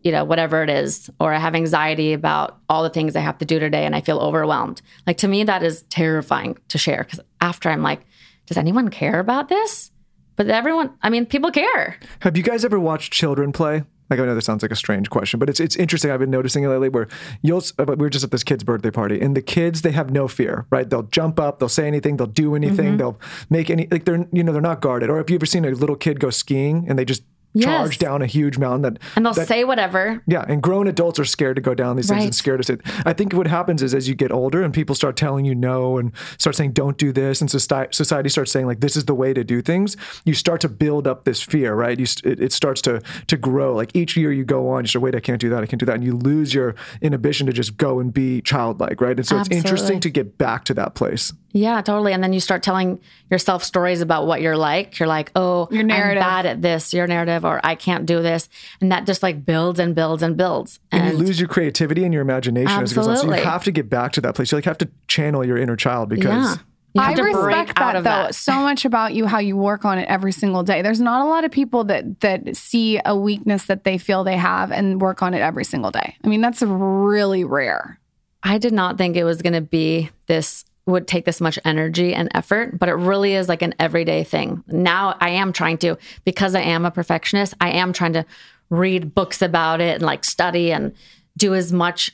[0.03, 3.39] you know, whatever it is, or I have anxiety about all the things I have
[3.39, 4.81] to do today and I feel overwhelmed.
[5.07, 8.01] Like to me, that is terrifying to share because after I'm like,
[8.45, 9.91] does anyone care about this?
[10.35, 11.97] But everyone, I mean, people care.
[12.21, 13.83] Have you guys ever watched children play?
[14.09, 16.11] Like I know this sounds like a strange question, but it's it's interesting.
[16.11, 17.07] I've been noticing it lately where
[17.41, 20.27] you'll we were just at this kid's birthday party, and the kids they have no
[20.27, 20.89] fear, right?
[20.89, 22.97] They'll jump up, they'll say anything, they'll do anything, mm-hmm.
[22.97, 23.19] they'll
[23.49, 25.09] make any like they're you know they're not guarded.
[25.09, 27.65] Or have you ever seen a little kid go skiing and they just Yes.
[27.65, 30.21] charge down a huge mountain that And they'll that- say whatever.
[30.27, 32.77] yeah, and grown adults are scared to go down these things and scared to say.
[33.05, 35.97] I think what happens is as you get older and people start telling you no
[35.97, 39.15] and start saying don't do this, and society society starts saying like this is the
[39.15, 39.97] way to do things.
[40.25, 41.99] You start to build up this fear, right?
[41.99, 43.75] You it, it starts to to grow.
[43.75, 45.79] Like each year you go on, you say, wait, I can't do that, I can't
[45.79, 49.17] do that, and you lose your inhibition to just go and be childlike, right?
[49.17, 51.33] And so it's interesting to get back to that place.
[51.51, 52.13] Yeah, totally.
[52.13, 52.99] And then you start telling
[53.31, 54.99] yourself stories about what you're like.
[54.99, 56.21] You're like, oh, Your narrative.
[56.21, 58.49] I'm bad at this, your narrative, or I can't do this.
[58.81, 60.79] And that just like builds and builds and builds.
[60.91, 63.17] And, And, you lose your creativity and your imagination as it goes on.
[63.17, 64.51] So you have to get back to that place.
[64.51, 66.55] You like have to channel your inner child because yeah.
[66.97, 68.35] I respect that though that.
[68.35, 70.81] so much about you how you work on it every single day.
[70.81, 74.37] There's not a lot of people that that see a weakness that they feel they
[74.37, 76.15] have and work on it every single day.
[76.23, 77.99] I mean, that's really rare.
[78.41, 82.13] I did not think it was going to be this would take this much energy
[82.13, 84.63] and effort, but it really is like an everyday thing.
[84.67, 88.25] Now I am trying to because I am a perfectionist, I am trying to
[88.69, 90.93] read books about it and like study and
[91.37, 92.11] do as much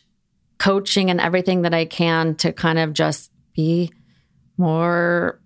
[0.58, 3.92] coaching and everything that I can to kind of just be
[4.58, 5.40] more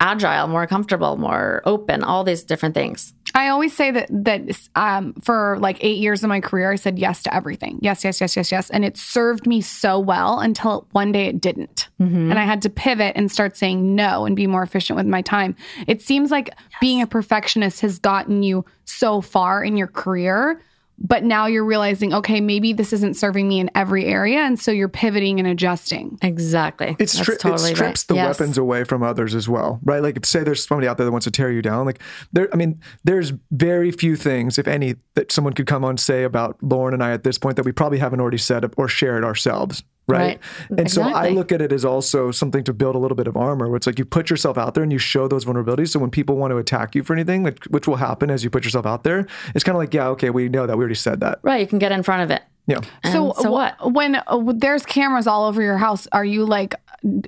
[0.00, 3.12] agile, more comfortable, more open, all these different things.
[3.34, 6.98] I always say that that um, for like eight years of my career, I said
[6.98, 7.78] yes to everything.
[7.82, 11.40] Yes, yes, yes, yes, yes, and it served me so well until one day it
[11.40, 11.88] didn't,
[12.30, 15.22] and I had to pivot and start saying no and be more efficient with my
[15.22, 15.56] time.
[15.86, 20.62] It seems like being a perfectionist has gotten you so far in your career
[21.00, 24.40] but now you're realizing, okay, maybe this isn't serving me in every area.
[24.40, 26.18] And so you're pivoting and adjusting.
[26.22, 26.96] Exactly.
[26.98, 28.08] It's That's stri- totally it strips right.
[28.08, 28.38] the Yes.
[28.38, 30.02] weapons away from others as well, right?
[30.02, 31.86] Like, if, say there's somebody out there that wants to tear you down.
[31.86, 32.00] Like,
[32.32, 36.24] there, I mean, there's very few things, if any, that someone could come on say
[36.24, 39.24] about Lauryn and I at this point that we probably haven't already said or shared
[39.24, 40.40] ourselves, right?
[40.70, 40.80] Right.
[40.80, 43.36] And so I look at it as also something to build a little bit of
[43.36, 43.68] armor.
[43.68, 45.88] Where it's like you put yourself out there and you show those vulnerabilities.
[45.88, 48.50] So when people want to attack you for anything, like, which will happen as you
[48.50, 50.94] put yourself out there, it's kind of like, yeah, okay, we know that we already
[50.94, 51.38] said that.
[51.42, 51.60] Right.
[51.60, 52.42] You can get in front of it.
[52.66, 52.80] Yeah.
[53.02, 53.92] And so, so what?
[53.92, 56.74] When uh, there's cameras all over your house, are you like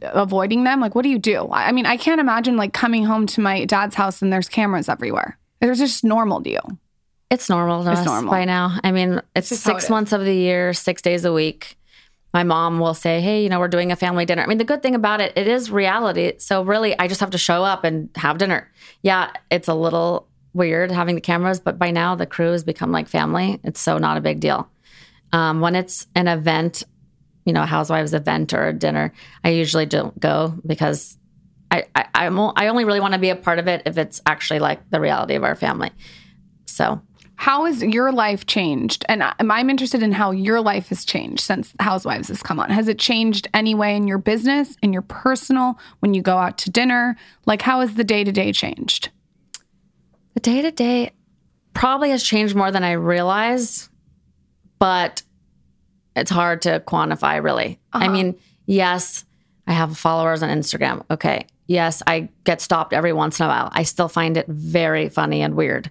[0.02, 0.80] avoiding them?
[0.80, 1.46] Like, what do you do?
[1.46, 4.48] I I mean, I can't imagine like coming home to my dad's house and there's
[4.48, 5.38] cameras everywhere.
[5.62, 6.60] It's just normal to you.
[7.30, 8.30] It's normal to It's us normal.
[8.30, 8.78] by now.
[8.82, 9.90] I mean, it's just how it six is.
[9.90, 11.76] months of the year, six days a week.
[12.32, 14.64] My mom will say, "Hey, you know, we're doing a family dinner." I mean, the
[14.64, 16.32] good thing about it, it is reality.
[16.38, 18.70] So really, I just have to show up and have dinner.
[19.02, 22.92] Yeah, it's a little weird having the cameras, but by now the crew has become
[22.92, 23.60] like family.
[23.64, 24.68] It's so not a big deal.
[25.32, 26.82] Um, when it's an event,
[27.44, 29.12] you know, a housewives event or a dinner,
[29.44, 31.18] I usually don't go because
[31.70, 34.20] I I, I'm, I only really want to be a part of it if it's
[34.26, 35.90] actually like the reality of our family.
[36.66, 37.00] So
[37.40, 39.06] How has your life changed?
[39.08, 42.68] And I'm interested in how your life has changed since Housewives has come on.
[42.68, 46.58] Has it changed any way in your business, in your personal, when you go out
[46.58, 47.16] to dinner?
[47.46, 49.08] Like, how has the day to day changed?
[50.34, 51.12] The day to day
[51.72, 53.88] probably has changed more than I realize,
[54.78, 55.22] but
[56.14, 57.80] it's hard to quantify really.
[57.94, 58.12] I uh-huh.
[58.12, 59.24] mean, yes,
[59.66, 61.06] I have followers on Instagram.
[61.10, 61.46] Okay.
[61.66, 63.70] Yes, I get stopped every once in a while.
[63.72, 65.90] I still find it very funny and weird.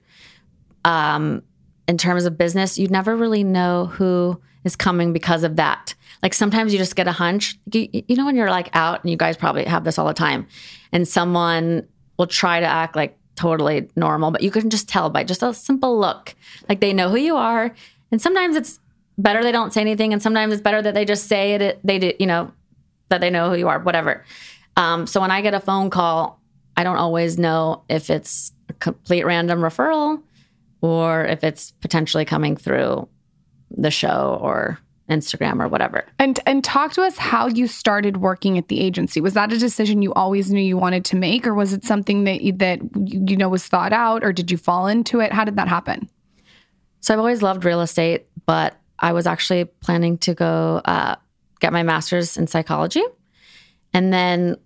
[0.85, 1.43] Um,
[1.87, 5.95] in terms of business, you never really know who is coming because of that.
[6.21, 7.57] Like sometimes you just get a hunch.
[7.73, 10.13] You, you know, when you're like out, and you guys probably have this all the
[10.13, 10.47] time,
[10.91, 11.87] and someone
[12.17, 15.53] will try to act like totally normal, but you can just tell by just a
[15.53, 16.35] simple look.
[16.67, 17.73] Like they know who you are.
[18.11, 18.79] And sometimes it's
[19.17, 21.79] better they don't say anything, and sometimes it's better that they just say it.
[21.83, 22.51] They do, you know,
[23.07, 24.25] that they know who you are, whatever.
[24.75, 26.39] Um, so when I get a phone call,
[26.77, 30.21] I don't always know if it's a complete random referral
[30.81, 33.07] or if it's potentially coming through
[33.71, 36.05] the show or Instagram or whatever.
[36.19, 39.21] And and talk to us how you started working at the agency.
[39.21, 42.23] Was that a decision you always knew you wanted to make, or was it something
[42.25, 45.33] that you, that you you know was thought out, or did you fall into it?
[45.33, 46.09] How did that happen?
[47.01, 51.15] So I've always loved real estate, but I was actually planning to go uh,
[51.59, 53.03] get my master's in psychology.
[53.93, 54.57] And then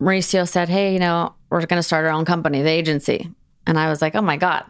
[0.00, 3.30] Mauricio said, Hey, you know, we're going to start our own company, the agency.
[3.66, 4.64] And I was like, Oh my God,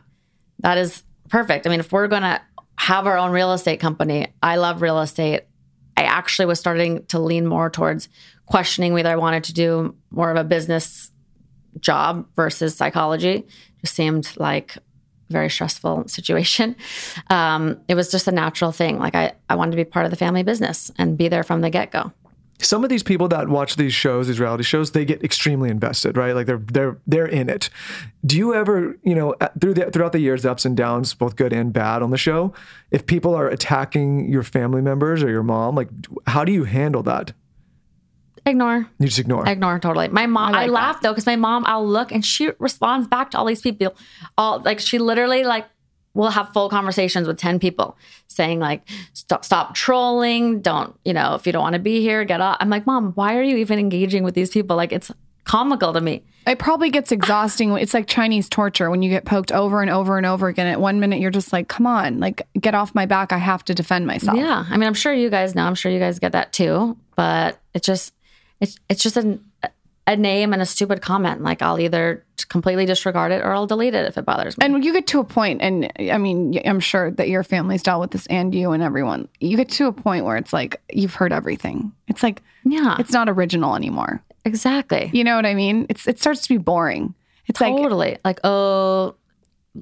[0.60, 1.66] that is perfect.
[1.66, 2.40] I mean, if we're going to
[2.76, 5.42] have our own real estate company, I love real estate.
[5.96, 8.08] I actually was starting to lean more towards
[8.46, 11.10] questioning whether I wanted to do more of a business
[11.80, 13.46] job versus psychology.
[13.80, 14.82] Just seemed like a
[15.32, 16.76] very stressful situation.
[17.30, 18.98] Um, it was just a natural thing.
[18.98, 21.60] Like I, I wanted to be part of the family business and be there from
[21.60, 22.12] the get go.
[22.60, 26.16] Some of these people that watch these shows, these reality shows, they get extremely invested,
[26.16, 26.34] right?
[26.34, 27.70] Like they're they're they're in it.
[28.26, 31.36] Do you ever, you know, through the throughout the years, the ups and downs, both
[31.36, 32.52] good and bad on the show,
[32.90, 35.88] if people are attacking your family members or your mom, like
[36.26, 37.32] how do you handle that?
[38.44, 38.88] Ignore.
[38.98, 39.46] You just ignore.
[39.46, 40.08] Ignore totally.
[40.08, 43.30] My mom, I, like laugh though because my mom, I'll look and she responds back
[43.32, 43.94] to all these people.
[44.36, 45.66] All like she literally like
[46.18, 50.60] will have full conversations with ten people saying like stop stop trolling.
[50.60, 52.56] Don't you know if you don't want to be here, get off.
[52.60, 54.76] I'm like, mom, why are you even engaging with these people?
[54.76, 55.10] Like it's
[55.44, 56.24] comical to me.
[56.46, 57.72] It probably gets exhausting.
[57.76, 60.66] It's like Chinese torture when you get poked over and over and over again.
[60.66, 63.32] At one minute, you're just like, come on, like, get off my back.
[63.32, 64.38] I have to defend myself.
[64.38, 65.64] Yeah, I mean, I'm sure you guys know.
[65.64, 66.96] I'm sure you guys get that too.
[67.16, 68.14] But it's just,
[68.60, 69.38] it's it's just a,
[70.08, 71.42] a name and a stupid comment.
[71.42, 74.64] Like I'll either completely disregard it or I'll delete it if it bothers me.
[74.64, 78.00] And you get to a point, and I mean, I'm sure that your family's dealt
[78.00, 81.14] with this and you and everyone, you get to a point where it's like, you've
[81.14, 81.92] heard everything.
[82.08, 84.22] It's like, yeah, it's not original anymore.
[84.46, 85.10] exactly.
[85.12, 85.86] You know what I mean?
[85.90, 87.14] It's It starts to be boring.
[87.46, 88.16] It's like, totally.
[88.24, 89.14] Like, oh,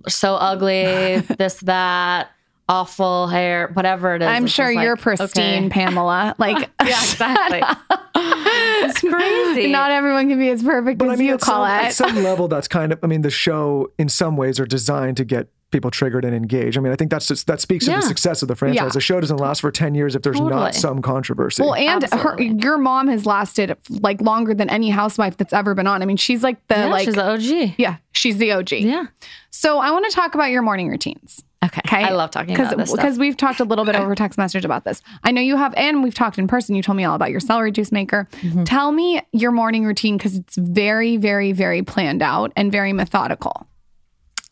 [0.08, 1.20] so ugly.
[1.38, 2.30] this that
[2.68, 4.28] awful hair, whatever it is.
[4.28, 5.68] I'm sure just you're like, pristine, okay.
[5.70, 6.34] Pamela.
[6.38, 7.62] Like, Yeah, exactly.
[8.16, 9.70] it's crazy.
[9.70, 12.22] not everyone can be as perfect But as I mean, you, at some, at some
[12.22, 12.98] level, that's kind of.
[13.02, 16.78] I mean, the show in some ways are designed to get people triggered and engaged.
[16.78, 18.82] I mean, I think that's just, that speaks to the success of the franchise.
[18.84, 18.88] Yeah.
[18.88, 20.54] The show doesn't last for ten years if there's Totally.
[20.54, 21.62] not some controversy.
[21.62, 25.86] Well, and her, your mom has lasted like longer than any housewife that's ever been
[25.86, 26.02] on.
[26.02, 27.74] I mean, she's like the yeah, like, she's the OG.
[27.78, 28.72] yeah, she's the OG.
[28.72, 29.06] Yeah.
[29.50, 31.42] So I want to talk about your morning routines.
[31.64, 31.80] Okay.
[31.86, 32.04] Okay.
[32.04, 32.92] I love talking about this.
[32.92, 35.02] Because we've talked a little bit over text message about this.
[35.24, 36.74] I know you have, and we've talked in person.
[36.74, 38.28] You told me all about your celery juice maker.
[38.42, 38.64] Mm-hmm.
[38.64, 43.66] Tell me your morning routine because it's very, very, very planned out and very methodical.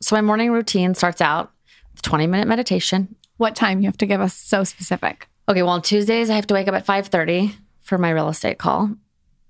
[0.01, 1.53] So my morning routine starts out
[1.93, 3.15] with 20 minute meditation.
[3.37, 5.29] What time you have to give us so specific?
[5.49, 8.59] Okay, well, on Tuesdays I have to wake up at 5:30 for my real estate
[8.59, 8.91] call.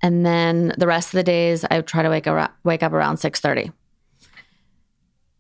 [0.03, 3.17] And then the rest of the days I try to wake up wake up around
[3.17, 3.73] 6:30.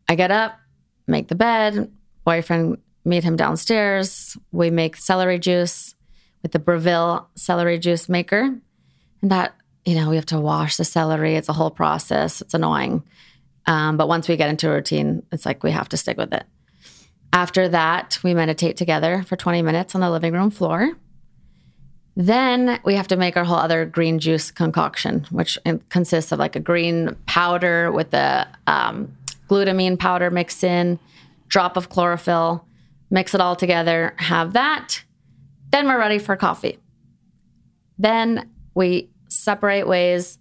[0.08, 0.58] I get up,
[1.06, 1.90] make the bed,
[2.24, 4.36] boyfriend meet him downstairs.
[4.52, 5.94] We make celery juice
[6.42, 8.54] with the Breville celery juice maker.
[9.22, 11.36] And that, you know, we have to wash the celery.
[11.36, 12.40] It's a whole process.
[12.40, 13.02] It's annoying.
[13.66, 16.32] Um, but once we get into a routine, it's like we have to stick with
[16.32, 16.44] it.
[17.32, 20.92] After that, we meditate together for 20 minutes on the living room floor.
[22.16, 25.58] Then we have to make our whole other green juice concoction, which
[25.88, 29.16] consists of like a green powder with the um,
[29.48, 31.00] glutamine powder mixed in,
[31.48, 32.66] drop of chlorophyll,
[33.10, 35.02] mix it all together, have that.
[35.70, 36.78] Then we're ready for coffee.
[37.98, 40.38] Then we separate ways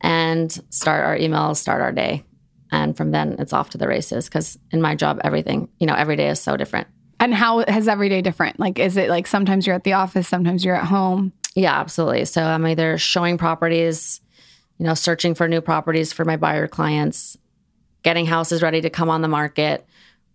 [0.00, 2.24] and start our emails, start our day.
[2.72, 5.94] And from then it's off to the races because in my job, everything, you know,
[5.94, 6.88] every day is so different.
[7.18, 8.58] And how has every day different?
[8.58, 11.32] Like, is it like sometimes you're at the office, sometimes you're at home?
[11.54, 12.24] Yeah, absolutely.
[12.24, 14.20] So I'm either showing properties,
[14.78, 17.36] you know, searching for new properties for my buyer clients,
[18.02, 19.86] getting houses ready to come on the market,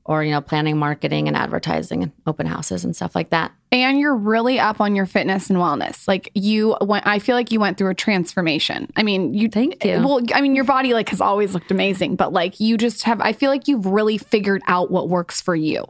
[0.05, 3.51] or you know planning marketing and advertising and open houses and stuff like that.
[3.71, 6.07] And you're really up on your fitness and wellness.
[6.07, 8.91] Like you went i feel like you went through a transformation.
[8.95, 9.99] I mean you thank you.
[9.99, 13.19] Well i mean your body like has always looked amazing but like you just have
[13.21, 15.83] i feel like you've really figured out what works for you.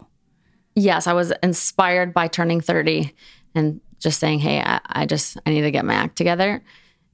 [0.76, 3.14] Yes i was inspired by turning 30
[3.54, 6.64] and just saying hey i, I just i need to get my act together.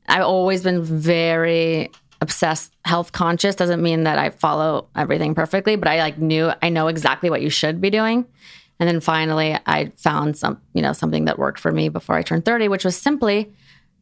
[0.08, 1.90] I've always been very
[2.22, 6.70] obsessed health conscious doesn't mean that I follow everything perfectly, but I like knew I
[6.70, 8.26] know exactly what you should be doing.
[8.80, 12.22] And then finally I found some, you know, something that worked for me before I
[12.22, 13.52] turned 30, which was simply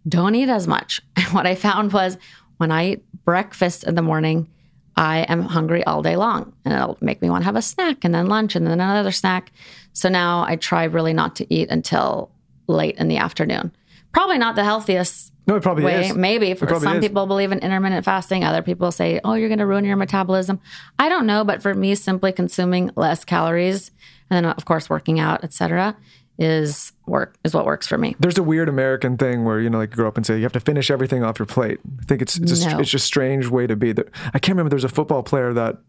[0.08, 1.01] don't eat as much.
[1.15, 2.17] And what I found was
[2.58, 4.49] when I eat breakfast in the morning,
[4.95, 8.03] I am hungry all day long and it'll make me want to have a snack
[8.03, 9.51] and then lunch and then another snack.
[9.93, 12.32] So now I try really not to eat until
[12.67, 13.71] late in the afternoon.
[14.12, 16.09] Probably not the healthiest no, it probably way.
[16.09, 16.15] is.
[16.15, 17.01] Maybe for some is.
[17.01, 18.43] people believe in intermittent fasting.
[18.43, 20.59] Other people say, "Oh, you're going to ruin your metabolism."
[20.97, 23.91] I don't know, but for me, simply consuming less calories
[24.29, 25.97] and then, of course, working out, etc.,
[26.38, 28.15] is work is what works for me.
[28.17, 30.43] There's a weird American thing where you know, like, you grow up and say you
[30.43, 31.79] have to finish everything off your plate.
[31.99, 33.91] I think it's it's a, it's just a strange way to be.
[33.91, 34.69] There, I can't remember.
[34.69, 35.79] There's a football player that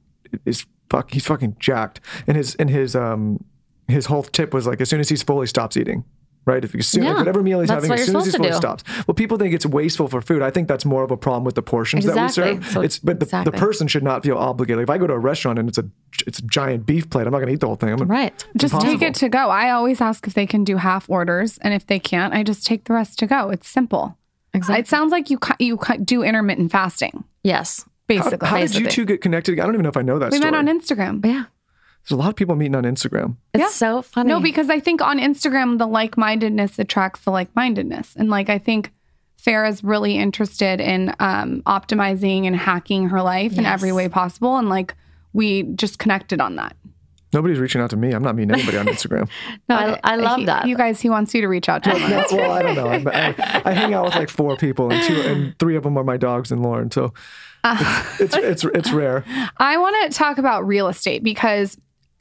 [0.45, 1.13] is fuck.
[1.13, 3.45] He's fucking jacked, and his and his um
[3.87, 6.05] his whole tip was like as soon as he's full, he stops eating.
[6.47, 8.47] Right, if you soon, like Yeah, whatever meal he's having, as soon as he's full,
[8.47, 8.83] he stops.
[9.07, 10.41] Well, people think it's wasteful for food.
[10.41, 12.43] I think that's more of a problem with the portions Exactly.
[12.45, 12.73] that we serve.
[12.73, 13.51] So- it's but the, exactly.
[13.53, 14.83] the person should not feel obligated.
[14.83, 15.85] If I go to a restaurant and it's a
[16.27, 17.91] it's a giant beef plate, I'm not going to eat the whole thing.
[17.91, 18.47] I'm gonna, Right.
[18.57, 21.73] just take it to go i always ask if they can do half orders and
[21.73, 24.17] if they can't i just take the rest to go it's simple
[24.53, 24.81] Exactly.
[24.81, 27.85] it sounds like you cu- you cu- do intermittent fasting Yes.
[27.85, 29.61] How, basically how did you two get connected?
[29.61, 30.51] I don't even know if I know that we story.
[30.51, 31.45] met on instagram But yeah.
[32.09, 33.37] There's a lot of people meeting on Instagram.
[33.55, 33.69] It's Yeah.
[33.69, 34.29] so funny.
[34.29, 38.49] No, because I think on Instagram the like mindedness attracts the like mindedness, and like
[38.49, 38.93] I think
[39.41, 44.69] Farrah's really interested in um, optimizing and hacking her life in every way possible, and
[44.69, 44.95] like
[45.33, 46.77] we just connected on that.
[47.33, 48.11] Nobody's reaching out to me.
[48.11, 49.29] I'm not meeting anybody on Instagram.
[49.69, 50.67] no, I, I love He- that.
[50.67, 52.11] You guys, he wants you to reach out to him.
[52.11, 52.89] No, well, I don't know.
[52.89, 52.97] I,
[53.29, 56.03] I, I hang out with like four people, and two, and three of them are
[56.05, 56.93] my dogs and Lauryn.
[56.93, 57.13] So
[57.65, 59.25] it's, it's it's it's rare.
[59.59, 61.79] I want to talk about real estate because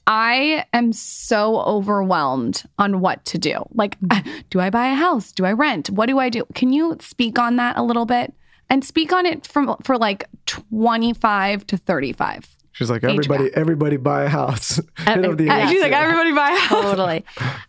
[0.10, 3.64] I am so overwhelmed on what to do.
[3.76, 3.96] Like,
[4.50, 5.32] do I buy a house?
[5.32, 5.92] Do I rent?
[5.92, 6.46] What do I do?
[6.56, 8.34] Can you speak on that a little bit
[8.72, 12.58] and speak on it from for like 25 to 35?
[12.72, 14.80] She's like everybody, everybody buy a house.
[14.98, 15.70] Hit up the Yeah.
[15.70, 16.84] She's like, everybody buy a house.
[16.86, 17.24] totally.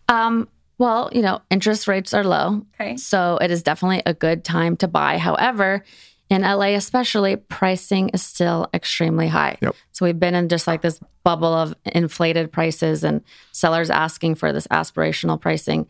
[0.09, 0.47] Um,
[0.79, 2.65] well, you know, interest rates are low.
[2.73, 2.97] Okay.
[2.97, 5.19] So it is definitely a good time to buy.
[5.19, 5.83] However,
[6.31, 9.57] in LA especially, pricing is still extremely high.
[9.61, 9.75] Yep.
[9.91, 14.53] So we've been in just like this bubble of inflated prices and sellers asking for
[14.53, 15.87] this aspirational pricing.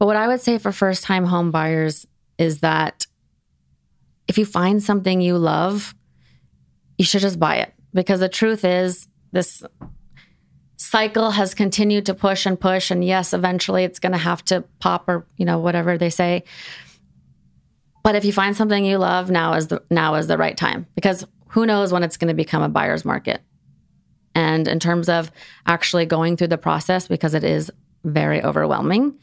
[0.00, 3.06] But what I would say for first time home buyers is that
[4.26, 5.94] if you find something you love,
[6.98, 7.72] you should just buy it.
[7.94, 9.62] Because the truth is, this
[10.76, 12.90] cycle has continued to push and push.
[12.90, 16.42] And yes, eventually it's going to have to pop or, you know, whatever they say.
[18.02, 20.86] But if you find something you love, now is the now is the right time
[20.94, 23.42] because who knows when it's going to become a buyer's market.
[24.34, 25.30] And in terms of
[25.66, 27.70] actually going through the process, because it is
[28.04, 29.18] very overwhelming,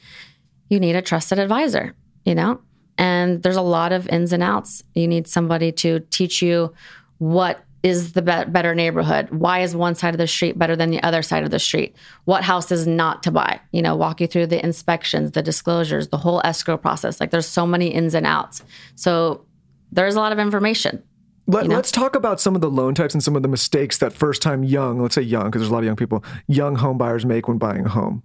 [0.69, 2.61] you need a trusted advisor, you know?
[2.97, 4.83] And there's a lot of ins and outs.
[4.93, 6.73] You need somebody to teach you
[7.17, 9.29] what is the be- better neighborhood?
[9.31, 11.95] Why is one side of the street better than the other side of the street?
[12.25, 13.59] What house is not to buy?
[13.71, 17.19] You know, walk you through the inspections, the disclosures, the whole escrow process.
[17.19, 18.63] Like there's so many ins and outs.
[18.95, 19.45] So
[19.91, 21.03] there's a lot of information.
[21.47, 21.79] Let, you know?
[21.79, 24.41] us talk about some of the loan types and some of the mistakes that first
[24.41, 27.25] time young, let's say young, because there's a lot of young people, young home buyers
[27.25, 28.21] make when buying a home.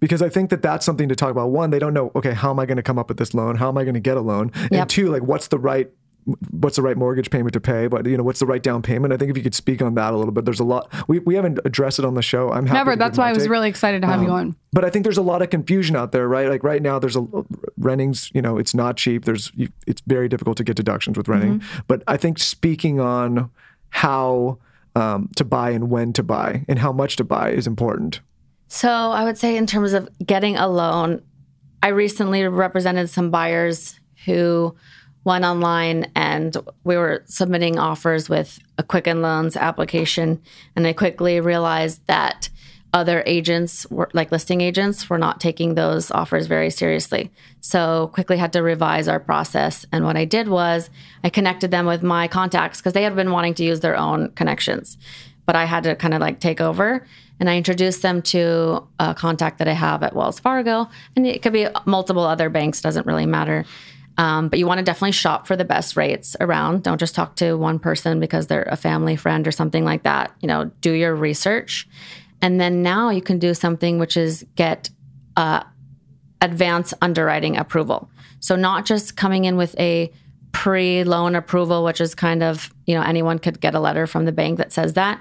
[0.00, 1.50] Because I think that that's something to talk about.
[1.50, 3.56] One, they don't know, okay, how am I going to come up with this loan?
[3.56, 4.50] How am I going to get a loan?
[4.72, 5.88] And two, like, what's the right
[6.50, 9.12] what's the right mortgage payment to pay but you know what's the right down payment
[9.12, 11.18] i think if you could speak on that a little bit there's a lot we,
[11.20, 12.96] we haven't addressed it on the show i'm happy Never.
[12.96, 13.50] That's why I was take.
[13.50, 14.56] really excited to have you on.
[14.72, 16.48] but I think there's a lot of confusion out there, right?
[16.48, 17.22] Like right now, there's a
[17.78, 18.30] rentings.
[18.34, 19.24] You know, it's not cheap.
[19.24, 21.62] There's you, it's very difficult to get deductions with renting.
[21.86, 23.50] But I think speaking on
[23.90, 24.58] how
[24.96, 28.20] um, to buy and when to buy and how much to buy is important.
[28.68, 31.22] So I would say, in terms of getting a loan,
[31.82, 34.74] I recently represented some buyers who
[35.24, 40.40] went online and we were submitting offers with a Quicken Loans application.
[40.76, 42.50] And I quickly realized that
[42.92, 47.30] other agents, were, like listing agents, were not taking those offers very seriously.
[47.60, 49.84] So quickly had to revise our process.
[49.90, 50.90] And what I did was
[51.24, 54.30] I connected them with my contacts because they had been wanting to use their own
[54.32, 54.96] connections
[55.46, 57.06] but I had to kind of like take over.
[57.40, 61.42] And I introduced them to a contact that I have at Wells Fargo, and it
[61.42, 63.64] could be multiple other banks, doesn't really matter.
[64.16, 66.84] Um, but you want to definitely shop for the best rates around.
[66.84, 70.32] Don't just talk to one person because they're a family friend or something like that.
[70.40, 71.88] You know, do your research.
[72.40, 74.90] And then now you can do something which is get
[75.36, 75.64] uh,
[76.40, 78.08] advance underwriting approval.
[78.40, 80.12] So not just coming in with a
[80.52, 84.32] pre-loan approval, which is kind of, you know, anyone could get a letter from the
[84.32, 85.18] bank that says that.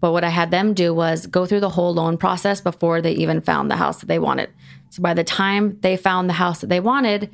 [0.00, 3.12] But what I had them do was go through the whole loan process before they
[3.12, 4.50] even found the house that they wanted.
[4.90, 7.30] So by the time they found the house that they wanted,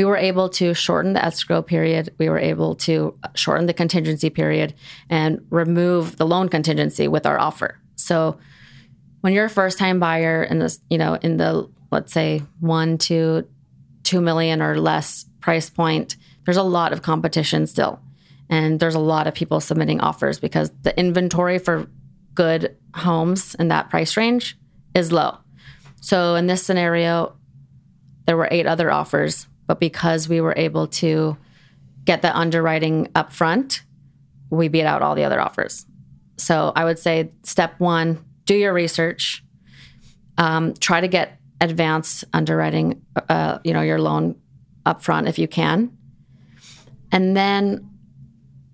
[0.00, 2.14] we were able to shorten the escrow period.
[2.16, 4.72] We were able to shorten the contingency period
[5.10, 7.78] and remove the loan contingency with our offer.
[7.96, 8.38] So
[9.20, 12.96] when you're a first time buyer in this, you know, in the let's say one
[12.96, 13.46] to
[14.02, 18.00] two million or less price point, there's a lot of competition still.
[18.48, 21.90] And there's a lot of people submitting offers because the inventory for
[22.34, 24.56] good homes in that price range
[24.94, 25.36] is low.
[26.00, 27.36] So in this scenario,
[28.24, 31.36] there were eight other offers, but because we were able to
[32.04, 33.82] get the underwriting up front,
[34.50, 35.86] we beat out all the other offers.
[36.38, 39.44] So I would say step one, do your research.
[40.36, 44.34] Um, try to get advanced underwriting, uh, you know, your loan
[44.84, 45.96] up front if you can.
[47.12, 47.88] And then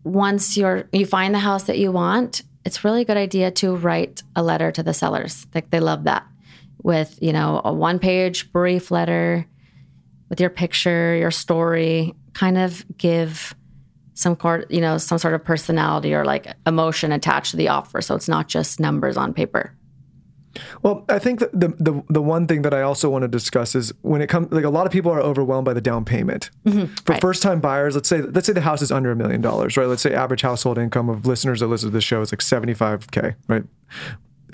[0.02, 3.76] once you're you find the house that you want, it's really a good idea to
[3.76, 5.46] write a letter to the sellers.
[5.54, 6.26] Like they love that.
[6.82, 9.46] With, you know, a one-page brief letter
[10.28, 13.54] with your picture, your story, kind of give
[14.14, 18.00] some sort, you know, some sort of personality or like emotion attached to the offer.
[18.00, 19.74] So it's not just numbers on paper.
[20.82, 23.74] Well, I think that the, the the one thing that I also want to discuss
[23.74, 26.50] is when it comes like a lot of people are overwhelmed by the down payment.
[26.64, 26.94] Mm-hmm.
[27.04, 27.20] For right.
[27.20, 29.86] first time buyers, let's say let's say the house is under a million dollars, right?
[29.86, 33.34] Let's say average household income of listeners that listen to this show is like 75k,
[33.48, 33.64] right?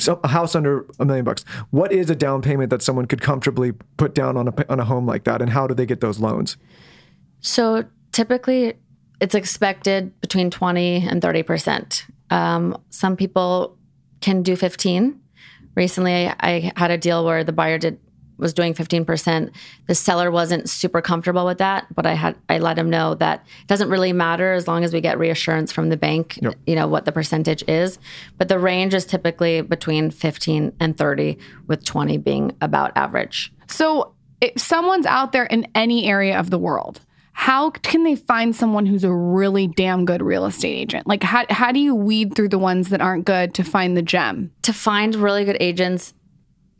[0.03, 1.45] So a house under a million bucks.
[1.71, 4.85] What is a down payment that someone could comfortably put down on a on a
[4.85, 6.57] home like that and how do they get those loans?
[7.41, 8.75] So typically,
[9.21, 12.11] it's expected between 20 and 30%.
[12.31, 13.77] Um, some people
[14.21, 15.21] can do 15.
[15.75, 17.99] Recently, I had a deal where the buyer did
[18.43, 19.51] was doing 15%.
[19.87, 23.47] The seller wasn't super comfortable with that, but I had I let him know that
[23.63, 26.87] it doesn't really matter as long as we get reassurance from the bank, you know,
[26.87, 27.99] what the percentage is.
[28.37, 33.53] But the range is typically between 15 and 30 with 20 being about average.
[33.69, 37.01] So, if someone's out there in any area of the world,
[37.33, 41.07] how can they find someone who's a really damn good real estate agent?
[41.07, 44.03] Like, how, how do you weed through the ones that aren't good to find the
[44.03, 44.53] gem?
[44.63, 46.15] to find really good agents,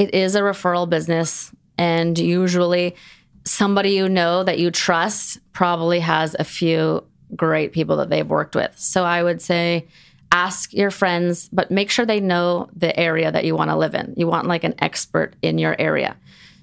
[0.03, 1.53] it is a referral business.
[1.79, 2.97] And usually,
[3.45, 7.05] somebody you know that you trust probably has a few
[7.37, 8.77] great people that they've worked with.
[8.77, 9.87] So I would say
[10.33, 13.95] ask your friends, but make sure they know the area that you want to live
[13.95, 14.15] in.
[14.17, 16.17] You want like an expert in your area.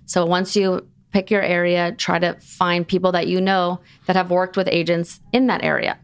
[0.05, 4.31] So once you pick your area, try to find people that you know that have
[4.31, 5.97] worked with agents in that area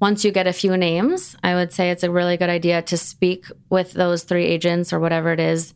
[0.00, 2.96] once you get a few names, I would say it's a really good idea to
[2.96, 5.74] speak with those three agents or whatever it is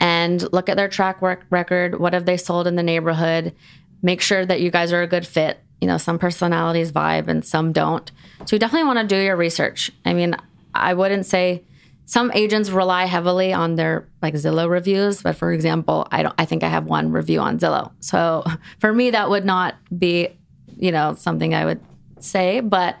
[0.00, 2.00] and look at their track work record.
[2.00, 3.54] What have they sold in the neighborhood?
[4.02, 5.60] Make sure that you guys are a good fit.
[5.80, 8.10] You know, some personalities vibe and some don't.
[8.46, 9.90] So you definitely want to do your research.
[10.04, 10.36] I mean,
[10.74, 11.62] I wouldn't say
[12.06, 16.44] some agents rely heavily on their like Zillow reviews, but for example, I don't I
[16.44, 17.92] think I have one review on Zillow.
[18.00, 18.44] So
[18.78, 20.28] for me that would not be,
[20.76, 21.80] you know, something I would
[22.18, 22.96] say, but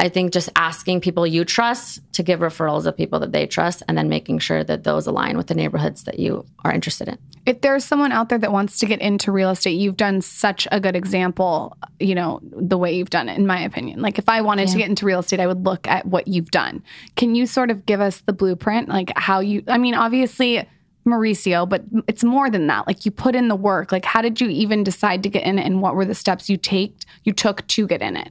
[0.00, 3.82] I think just asking people you trust to give referrals of people that they trust
[3.86, 7.18] and then making sure that those align with the neighborhoods that you are interested in.
[7.44, 10.66] If there's someone out there that wants to get into real estate, you've done such
[10.72, 14.00] a good example, you know, the way you've done it, in my opinion.
[14.00, 16.50] Like, if I wanted to get into real estate, I would look at what you've
[16.50, 16.82] done.
[17.16, 18.88] Can you sort of give us the blueprint?
[18.88, 20.66] Like, how you, I mean, obviously,
[21.06, 22.86] Mauricio, but it's more than that.
[22.86, 23.92] Like, you put in the work.
[23.92, 26.48] Like, how did you even decide to get in it, and what were the steps
[26.48, 26.94] you take
[27.24, 28.30] you took to get in it?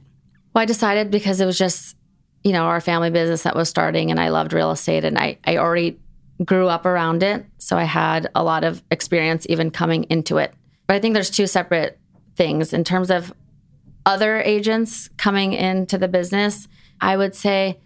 [0.54, 1.96] Well, I decided because it was just,
[2.42, 5.38] you know, our family business that was starting and I loved real estate and I,
[5.44, 5.98] I already
[6.44, 7.44] grew up around it.
[7.58, 10.52] So I had a lot of experience even coming into it.
[10.86, 11.98] But I think there's two separate
[12.36, 13.32] things in terms of
[14.06, 16.66] other agents coming into the business.
[17.00, 17.78] I would say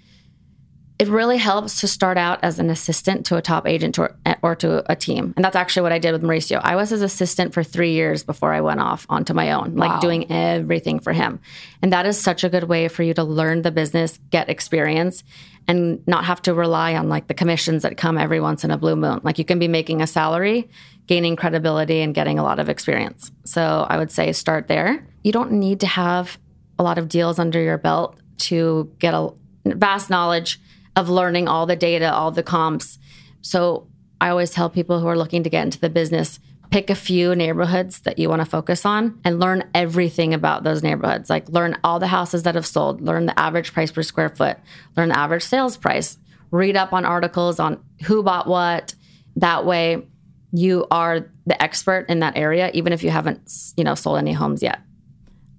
[0.98, 4.54] it really helps to start out as an assistant to a top agent or, or
[4.54, 5.34] to a team.
[5.36, 6.60] And that's actually what I did with Mauricio.
[6.62, 10.00] I was his assistant for three years before I went off onto my own, like
[10.00, 11.40] doing everything for him.
[11.82, 15.24] And that is such a good way for you to learn the business, get experience,
[15.66, 18.78] and not have to rely on like the commissions that come every once in a
[18.78, 19.20] blue moon.
[19.24, 20.70] Like you can be making a salary,
[21.08, 23.32] gaining credibility, and getting a lot of experience.
[23.44, 25.04] So I would say start there.
[25.24, 26.38] You don't need to have
[26.78, 29.32] a lot of deals under your belt to get a
[29.64, 30.60] vast knowledge
[30.96, 32.98] of learning all the data, all the comps.
[33.40, 33.88] So
[34.20, 36.40] I always tell people who are looking to get into the business
[36.74, 40.82] pick a few neighborhoods that you want to focus on and learn everything about those
[40.82, 41.30] neighborhoods.
[41.30, 44.56] Like learn all the houses that have sold, learn the average price per square foot,
[44.96, 46.18] learn the average sales price,
[46.50, 48.96] read up on articles on who bought what.
[49.36, 50.08] That way
[50.50, 54.32] you are the expert in that area even if you haven't, you know, sold any
[54.32, 54.80] homes yet.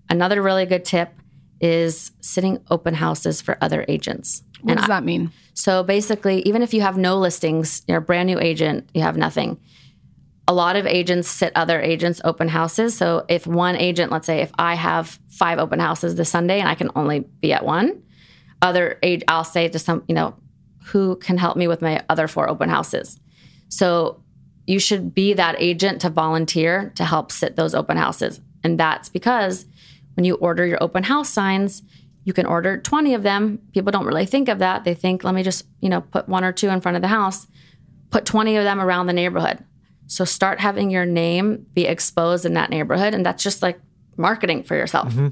[0.10, 1.14] Another really good tip
[1.62, 4.44] is sitting open houses for other agents.
[4.66, 5.32] What And does that mean?
[5.54, 9.16] so basically, even if you have no listings, you're a brand new agent, you have
[9.16, 9.60] nothing.
[10.48, 12.98] A lot of agents sit other agents' open houses.
[12.98, 16.68] So if one agent, let's say, if I have five open houses this Sunday and
[16.68, 18.02] I can only be at one,
[18.62, 20.36] other age, I'll say to some, you know,
[20.86, 23.20] who can help me with my other four open houses.
[23.70, 24.24] So
[24.66, 28.42] you should be that agent to volunteer to help sit those open houses.
[28.64, 29.66] And that's because
[30.16, 31.84] when you order your open house signs,
[32.26, 33.60] you can order 20 of them.
[33.72, 34.84] People don't really think of that.
[34.84, 37.08] They think, let me just, you know, put one or two in front of the
[37.08, 37.48] house,
[38.10, 39.64] put 20 of them around the neighborhood.
[40.08, 43.14] So start having your name be exposed in that neighborhood.
[43.14, 43.80] And that's just like
[44.18, 45.14] marketing for yourself.
[45.14, 45.30] Mm-hmm.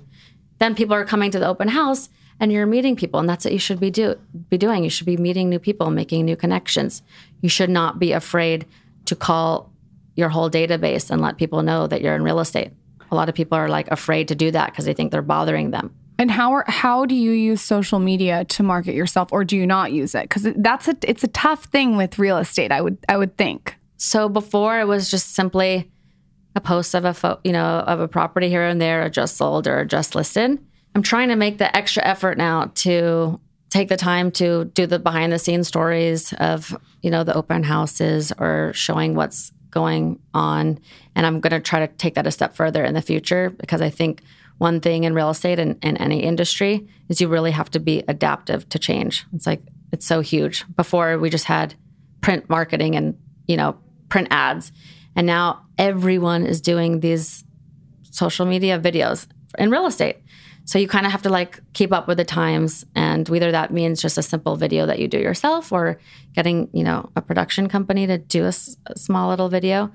[0.59, 3.19] Then people are coming to the open house and you're meeting people.
[3.19, 4.15] And that's what you should be do
[4.49, 4.83] be doing.
[4.83, 7.01] You should be meeting new people, making new connections.
[7.41, 8.67] You should not be afraid
[9.05, 9.71] to call
[10.15, 12.71] your whole database and let people know that you're in real estate.
[13.09, 15.71] A lot of people are like afraid to do that because they think they're bothering
[15.71, 15.95] them.
[16.19, 19.65] And how are, how do you use social media to market yourself, or do you
[19.65, 20.23] not use it?
[20.23, 22.71] Because that's a it's a tough thing with real estate.
[22.71, 23.75] I would I would think.
[23.97, 25.91] So before it was just simply
[26.55, 29.37] a post of a fo- you know of a property here and there, or just
[29.37, 30.59] sold or just listed.
[30.95, 33.39] I'm trying to make the extra effort now to
[33.71, 37.63] take the time to do the behind the scenes stories of you know the open
[37.63, 40.79] houses or showing what's going on,
[41.15, 43.81] and I'm going to try to take that a step further in the future because
[43.81, 44.21] I think
[44.57, 48.03] one thing in real estate and, in any industry is you really have to be
[48.07, 49.25] adaptive to change.
[49.33, 50.65] It's like it's so huge.
[50.75, 51.75] Before we just had
[52.21, 53.77] print marketing and you know
[54.09, 54.71] print ads
[55.15, 57.43] and now everyone is doing these
[58.09, 59.27] social media videos
[59.57, 60.17] in real estate
[60.65, 63.73] so you kind of have to like keep up with the times and whether that
[63.73, 65.99] means just a simple video that you do yourself or
[66.33, 69.91] getting you know a production company to do a, s- a small little video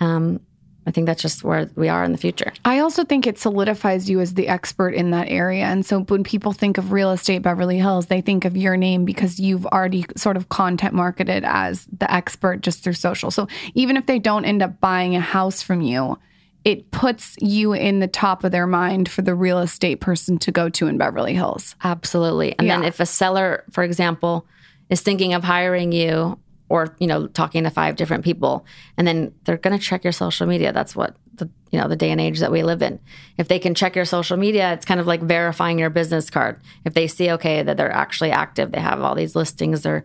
[0.00, 0.40] um,
[0.86, 4.08] i think that's just where we are in the future I also think it solidifies
[4.08, 5.64] you as the expert in that area.
[5.64, 9.04] And so when people think of real estate Beverly Hills, they think of your name
[9.04, 13.30] because you've already sort of content marketed as the expert just through social.
[13.30, 16.18] So even if they don't end up buying a house from you,
[16.64, 20.52] it puts you in the top of their mind for the real estate person to
[20.52, 21.74] go to in Beverly Hills.
[21.82, 22.56] Absolutely.
[22.58, 24.46] And then if a seller, for example,
[24.90, 26.38] is thinking of hiring you
[26.70, 28.64] or, you know, talking to five different people,
[28.96, 30.72] and then they're going to check your social media.
[30.72, 33.00] That's what the, you know, the day and age that we live in.
[33.36, 36.60] If they can check your social media, it's kind of like verifying your business card.
[36.84, 40.04] If they see, okay, that they're actually active, they have all these listings, they're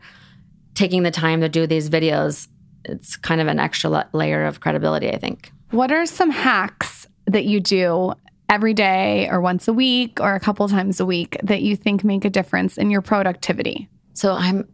[0.73, 2.47] taking the time to do these videos,
[2.83, 5.51] it's kind of an extra la- layer of credibility, I think.
[5.69, 8.13] What are some hacks that you do
[8.49, 12.03] every day or once a week or a couple times a week that you think
[12.03, 13.87] make a difference in your productivity?
[14.13, 14.67] So I'm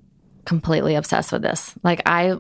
[0.46, 1.74] completely obsessed with this.
[1.84, 2.36] Like I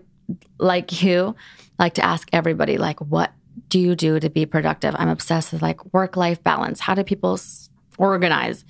[0.59, 1.35] like you
[1.79, 3.31] like to ask everybody like what
[3.69, 4.95] do you do to be productive?
[4.97, 6.79] I'm obsessed with like work life balance.
[6.79, 8.63] How do people s- organize?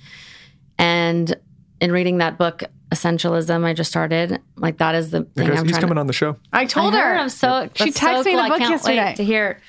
[0.78, 1.34] And
[1.80, 5.64] in reading that book Essentialism I just started, like that is the thing Because I'm
[5.66, 6.36] he's trying coming to, on the show.
[6.52, 7.16] I told I her.
[7.18, 8.36] I'm so She that's so texted me cool.
[8.36, 9.04] the I book can't yesterday.
[9.06, 9.60] Wait to hear.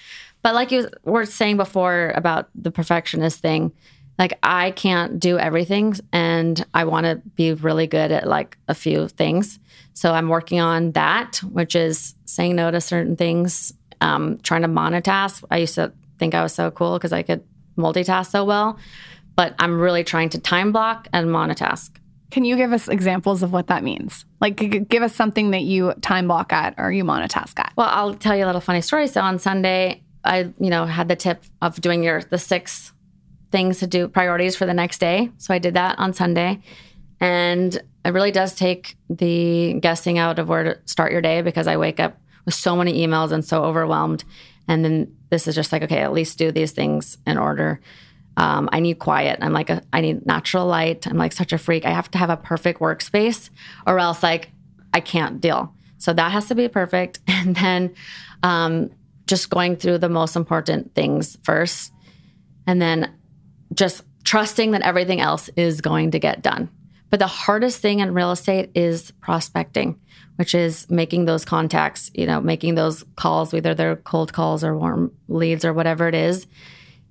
[0.41, 3.71] But like you were saying before about the perfectionist thing,
[4.19, 8.75] Like I can't do everything and I want to be really good at like a
[8.75, 9.59] few things.
[9.93, 14.67] So I'm working on that, which is saying no to certain things, um, trying to
[14.67, 15.43] monotask.
[15.49, 17.43] I used to think I was so cool because I could
[17.77, 18.77] multitask so well,
[19.35, 21.89] but I'm really trying to time block and monotask.
[22.29, 24.25] Can you give us examples of what that means?
[24.41, 27.73] Like, give us something that you time block at or you monotask at.
[27.75, 29.07] Well, I'll tell you a little funny story.
[29.07, 32.92] So on Sunday, I, you know, had the tip of doing your the six
[33.53, 35.29] things to do priorities for the next day.
[35.37, 36.59] So I did that on Sunday.
[37.21, 41.67] And it really does take the guessing out of where to start your day because
[41.67, 44.25] I wake up with so many emails and so overwhelmed.
[44.67, 47.79] And then this is just like, okay, at least do these things in order.
[48.37, 49.37] Um, I need quiet.
[49.39, 51.05] I'm like, a, I need natural light.
[51.05, 51.85] I'm like such a freak.
[51.85, 53.51] I have to have a perfect workspace
[53.85, 54.49] or else like
[54.93, 55.73] I can't deal.
[55.99, 57.19] So that has to be perfect.
[57.27, 57.93] And then
[58.41, 58.89] um,
[59.27, 61.91] just going through the most important things first.
[62.65, 63.13] And then
[63.73, 66.69] just trusting that everything else is going to get done.
[67.09, 69.99] But the hardest thing in real estate is prospecting,
[70.37, 74.75] which is making those contacts, you know, making those calls, whether they're cold calls or
[74.75, 76.47] warm leads or whatever it is.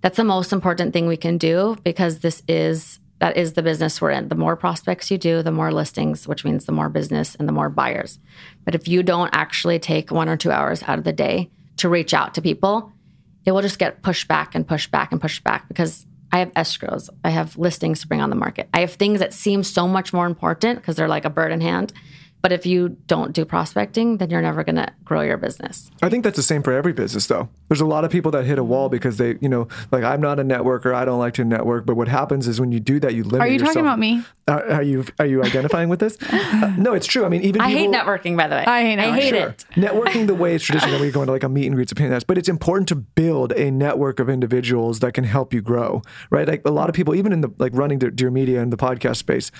[0.01, 4.01] That's the most important thing we can do because this is that is the business
[4.01, 4.27] we're in.
[4.27, 7.53] The more prospects you do, the more listings, which means the more business and the
[7.53, 8.19] more buyers.
[8.65, 11.89] But if you don't actually take one or two hours out of the day to
[11.89, 12.91] reach out to people,
[13.45, 16.53] it will just get pushed back and pushed back and pushed back because I have
[16.55, 18.69] escrows, I have listings to bring on the market.
[18.73, 21.61] I have things that seem so much more important because they're like a bird in
[21.61, 21.93] hand.
[22.43, 25.91] But if you don't do prospecting, then you're never going to grow your business.
[26.03, 27.49] I think that's the same for every business, though.
[27.69, 30.21] There's a lot of people that hit a wall because they, you know, like I'm
[30.21, 30.93] not a networker.
[30.93, 31.87] I don't like to network.
[31.87, 33.41] But what happens is when you do that, you limit.
[33.41, 34.25] Are you talking about me?
[34.49, 36.19] Are, are you are you identifying with this?
[36.23, 37.25] Uh, no, it's true.
[37.25, 38.65] I mean, even I hate networking, by the way.
[38.67, 39.49] I hate I hate Sure.
[39.51, 39.65] it.
[39.77, 41.95] Networking the way it's traditional, where you're going to like a meet and greets, a
[41.95, 42.25] pain in the ass.
[42.25, 46.49] But it's important to build a network of individuals that can help you grow, right?
[46.49, 48.77] Like a lot of people, even in the like running Dear Dear Media and the
[48.77, 49.53] podcast space,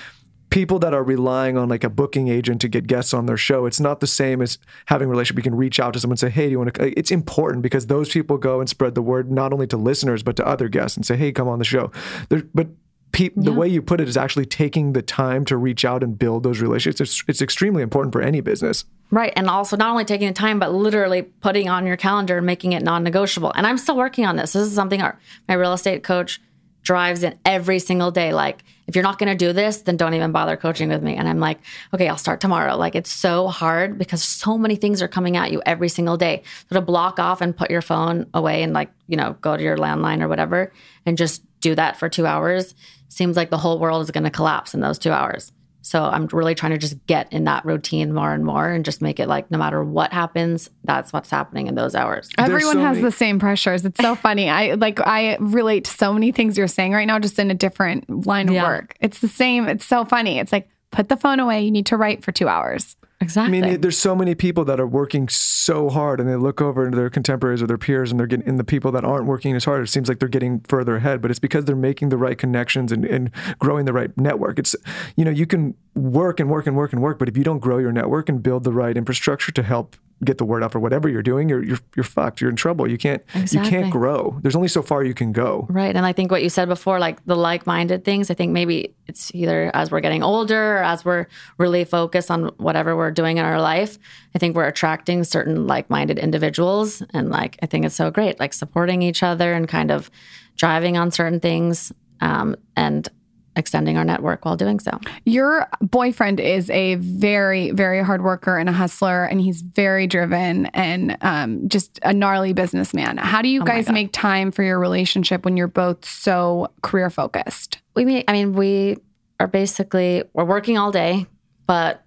[0.53, 3.65] people that are relying on like a booking agent to get guests on their show,
[3.65, 5.39] it's not the same as having a relationship.
[5.39, 7.63] You can reach out to someone and say, "Hey, do you want to?" It's important
[7.63, 10.69] because those people go and spread the word not only to listeners but to other
[10.69, 11.91] guests and say, "Hey, come on the show."
[12.29, 12.69] There, but
[13.13, 16.19] pe- the way you put it is actually taking the time to reach out and
[16.19, 17.01] build those relationships.
[17.01, 18.85] It's, it's extremely important for any business.
[19.11, 19.33] Right.
[19.37, 22.73] And also not only taking the time, but literally putting on your calendar and making
[22.73, 23.53] it non negotiable.
[23.55, 24.55] And I'm still working on this.
[24.55, 26.41] This is something our, my real estate coach
[26.83, 28.33] drives in every single day.
[28.33, 31.15] Like, if you're not going to do this, then don't even bother coaching with me.
[31.15, 31.59] And I'm like,
[31.95, 32.77] okay, I'll start tomorrow.
[32.77, 36.43] Like, it's so hard because so many things are coming at you every single day.
[36.69, 39.63] So to block off and put your phone away and, like, you know, go to
[39.63, 40.73] your landline or whatever
[41.07, 42.75] and just do that for two hours
[43.09, 45.53] seems like the whole world is going to collapse in those two hours.
[45.83, 49.03] So I'm really trying to just get in that routine more and more and just
[49.03, 52.31] make it like no matter what happens, that's what's happening in those hours.
[52.39, 53.85] Everyone so has many- the same pressures.
[53.85, 54.49] It's so funny.
[54.49, 57.55] I like I relate to so many things you're saying right now, just in a
[57.55, 58.65] different line of Yeah.
[58.65, 58.97] work.
[59.01, 59.69] It's the same.
[59.69, 60.39] It's so funny.
[60.39, 61.63] It's like put the phone away.
[61.63, 62.97] You need to write for two hours.
[63.47, 66.85] I mean, there's so many people that are working so hard, and they look over
[66.85, 69.55] into their contemporaries or their peers, and they're getting, and the people that aren't working
[69.57, 71.21] as hard, it seems like they're getting further ahead.
[71.23, 74.59] But it's because they're making the right connections and, and growing the right network.
[74.59, 74.75] It's,
[75.17, 77.61] you know, you can work and work and work and work, but if you don't
[77.61, 80.81] grow your network and build the right infrastructure to help get the word out for
[80.81, 82.41] whatever you're doing, you're you're, you're fucked.
[82.41, 82.89] You're in trouble.
[82.89, 84.39] You can't you can't grow.
[84.43, 85.67] There's only so far you can go.
[85.69, 85.95] Right.
[85.95, 88.95] And I think what you said before, like the like minded things, I think maybe
[89.07, 91.27] it's either as we're getting older or as we're
[91.59, 93.99] really focused on whatever we're doing in our life.
[94.35, 97.03] I think we're attracting certain like minded individuals.
[97.13, 100.11] And like, I think it's so great, like supporting each other and kind of
[100.57, 103.09] driving on certain things um, and
[103.57, 104.99] extending our network while doing so.
[105.25, 110.67] Your boyfriend is a very, very hard worker and a hustler, and he's very driven
[110.67, 113.19] and um, just a gnarly businessman.
[113.19, 117.79] How do you guys make time for your relationship when you're both so career focused?
[117.95, 118.97] we mean i mean we
[119.41, 121.27] are basically we're working all day
[121.67, 122.05] but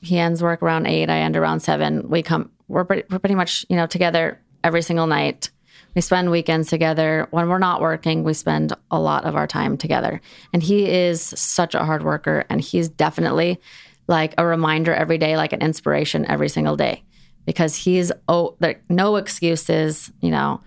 [0.00, 3.34] he ends work around eight i end around seven we come we're pretty, we're pretty
[3.34, 5.50] much you know together every single night
[5.94, 7.26] we spend weekends together.
[7.30, 10.20] When we're not working we spend a lot of our time together.
[10.52, 13.60] And he is such a hard worker and he's definitely
[14.06, 17.02] like a reminder every day like an inspiration every single day.
[17.46, 20.60] Because he's oh like no excuses you know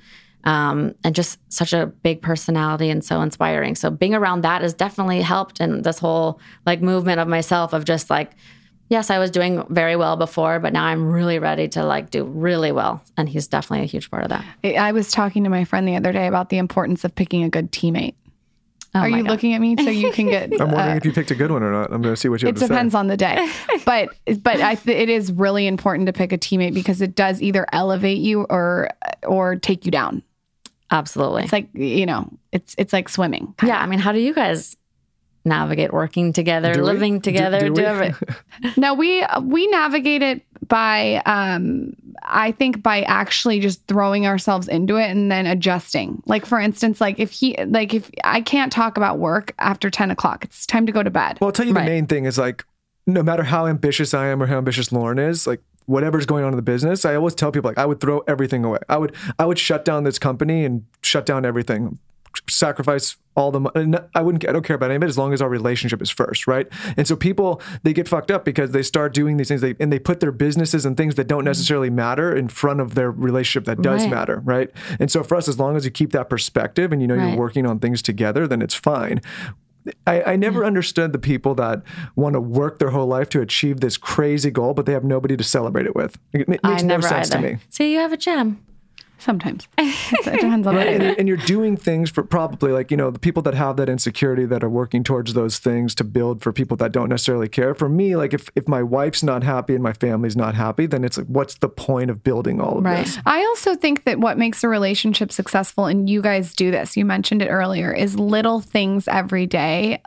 [0.43, 3.75] um, and just such a big personality and so inspiring.
[3.75, 7.85] So being around that has definitely helped in this whole like movement of myself of
[7.85, 8.31] just like,
[8.93, 12.23] yes, I was doing very well before, but now I'm really ready to like do
[12.23, 13.03] really well.
[13.17, 14.45] And he's definitely a huge part of that.
[14.63, 17.43] I I was talking to my friend the other day about the importance of picking
[17.43, 18.15] a good teammate.
[18.95, 19.31] Are Oh my you God.
[19.31, 20.51] looking at me so you can get?
[20.61, 21.91] I'm wondering uh, if you picked a good one or not.
[21.91, 22.67] I'm going to see what you have it to say.
[22.67, 23.49] depends on the day,
[23.85, 24.09] but
[24.43, 27.65] but I th- it is really important to pick a teammate because it does either
[27.73, 28.89] elevate you or
[29.23, 30.21] or take you down.
[30.91, 31.41] Absolutely.
[31.43, 33.55] It's like you know, it's it's like swimming.
[33.63, 33.79] yeah.
[33.81, 34.77] I mean, how do you guys
[35.45, 37.83] navigate working together, Do living Do- together, do do, we?
[37.85, 38.35] everything?
[38.77, 41.93] No, we we navigate it by um
[42.25, 46.23] I think by actually just throwing ourselves into it and then adjusting.
[46.25, 50.11] Like for instance, like if he like if I can't talk about work after ten
[50.11, 51.37] o'clock, it's time to go to bed.
[51.41, 51.83] Well, I'll tell you Right.
[51.83, 52.63] the main thing is like,
[53.05, 56.53] no matter how ambitious I am or how ambitious Lauryn is, like whatever's going on
[56.53, 58.79] in the business, I always tell people like I would throw everything away.
[58.87, 61.99] I would I would shut down this company and shut down everything,
[62.49, 63.97] sacrifice all the money.
[64.13, 64.47] I wouldn't.
[64.47, 66.67] I don't care about any of it as long as our relationship is first, right?
[66.97, 69.91] And so people they get fucked up because they start doing these things they, and
[69.91, 71.47] they put their businesses and things that don't mm-hmm.
[71.47, 74.11] necessarily matter in front of their relationship that does Right.
[74.11, 74.69] matter, right?
[74.99, 77.29] And so for us, as long as you keep that perspective and you know Right.
[77.29, 79.21] you're working on things together, then it's fine.
[80.07, 80.67] I, I never mm-hmm.
[80.67, 81.83] understood the people that
[82.15, 85.35] want to work their whole life to achieve this crazy goal, but they have nobody
[85.35, 86.17] to celebrate it with.
[86.31, 87.47] It makes I no never sense either.
[87.47, 87.59] to me.
[87.69, 88.63] See, you have a gem.
[89.17, 93.09] Sometimes it depends on the And, and you're doing things for probably like, you know,
[93.09, 96.51] the people that have that insecurity that are working towards those things to build for
[96.51, 97.73] people that don't necessarily care.
[97.73, 101.03] For me, like if, if my wife's not happy and my family's not happy, then
[101.05, 103.05] it's like, what's the point of building all of Right.
[103.05, 103.17] this?
[103.25, 107.05] I also think that what makes a relationship successful, and you guys do this, you
[107.05, 110.01] mentioned it earlier, is little things every day.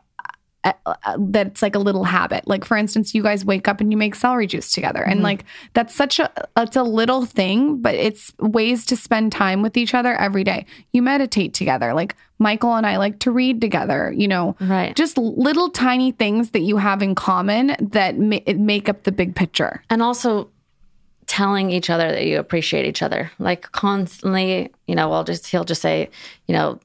[0.84, 2.46] Uh, uh, That's like a little habit.
[2.46, 5.44] Like for instance, you guys wake up and you make celery juice together, and like
[5.74, 9.94] that's such a it's a little thing, but it's ways to spend time with each
[9.94, 10.66] other every day.
[10.92, 11.94] You meditate together.
[11.94, 14.12] Like Michael and I like to read together.
[14.16, 14.94] You know, Right.
[14.94, 19.34] Just little tiny things that you have in common that ma- make up the big
[19.34, 19.82] picture.
[19.90, 20.50] and also
[21.26, 25.64] telling each other that you appreciate each other like constantly you know we'll just he'll
[25.64, 26.08] just say
[26.46, 26.78] you know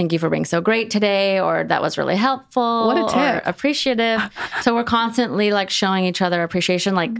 [0.00, 3.46] thank you for being so great today or that was really helpful What a tip.
[3.46, 4.20] appreciative
[4.62, 7.10] so we're constantly like showing each other appreciation like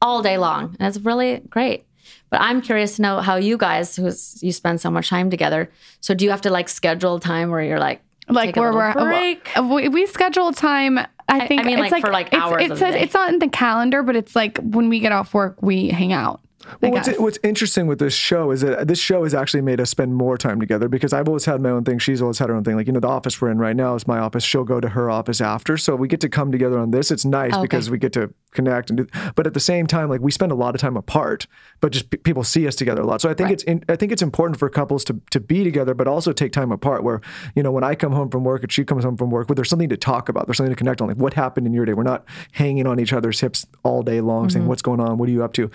[0.00, 1.84] all day long and it's really great
[2.30, 4.04] but i'm curious to know how you guys who
[4.46, 5.68] you spend so much time together
[6.00, 9.50] so do you have to like schedule time where you're like like where we're break
[9.58, 10.98] uh, we, we schedule time.
[11.30, 13.04] I think I mean, it's like, for, like, it's- hours It of says the day.
[13.04, 16.12] it's not in the calendar, but it's like when we get off work, we hang
[16.12, 16.40] out.
[16.80, 19.90] Well, what's, what's interesting with this show is that this show has actually made us
[19.90, 21.98] spend more time together because I've always had my own thing.
[21.98, 22.74] She's always had her own thing.
[22.74, 24.42] Like, you know, the office we're in right now is my office.
[24.42, 25.76] She'll go to her office after.
[25.76, 27.10] So we get to come together on this.
[27.10, 27.62] It's nice oh, Okay.
[27.62, 29.06] because we get to connect and do,
[29.36, 31.46] but at the same time, like we spend a lot of time apart,
[31.80, 33.20] but just p- people see us together a lot.
[33.20, 35.94] So I think it's, in, I think it's important for couples to, to be together,
[35.94, 37.20] but also take time apart where,
[37.54, 39.54] you know, when I come home from work and she comes home from work, well,
[39.54, 40.46] there's something to talk about.
[40.46, 41.08] There's something to connect on.
[41.08, 41.92] Like what happened in your day?
[41.92, 44.68] We're not hanging on each other's hips all day long saying, mm-hmm.
[44.68, 45.18] what's going on?
[45.18, 45.70] What are you up to?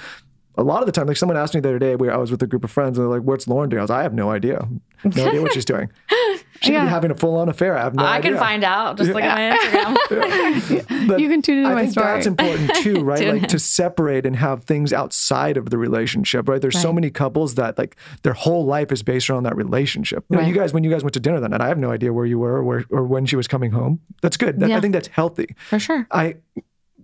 [0.55, 2.29] A lot of the time, like someone asked me the other day, where I was
[2.31, 4.13] with a group of friends, and they're like, "What's Lauryn doing?" I was, "I have
[4.13, 4.67] no idea,
[5.03, 5.89] no idea what she's doing.
[6.61, 7.77] She could be having a full-on affair.
[7.77, 11.27] I have no i idea." can find out just look at my instagram But You
[11.27, 12.05] can tune into I my think story.
[12.07, 13.27] that's important too, right?
[13.27, 13.49] Like in.
[13.49, 16.61] to separate and have things outside of the relationship, right?
[16.61, 20.23] There's so many couples that like their whole life is based around that relationship.
[20.29, 21.91] You, know, you guys, when you guys went to dinner that night, I have no
[21.91, 23.99] idea where you were or, where, or when she was coming home.
[24.21, 24.59] That's good.
[24.61, 25.55] That, I think that's healthy.
[25.67, 26.35] for sure I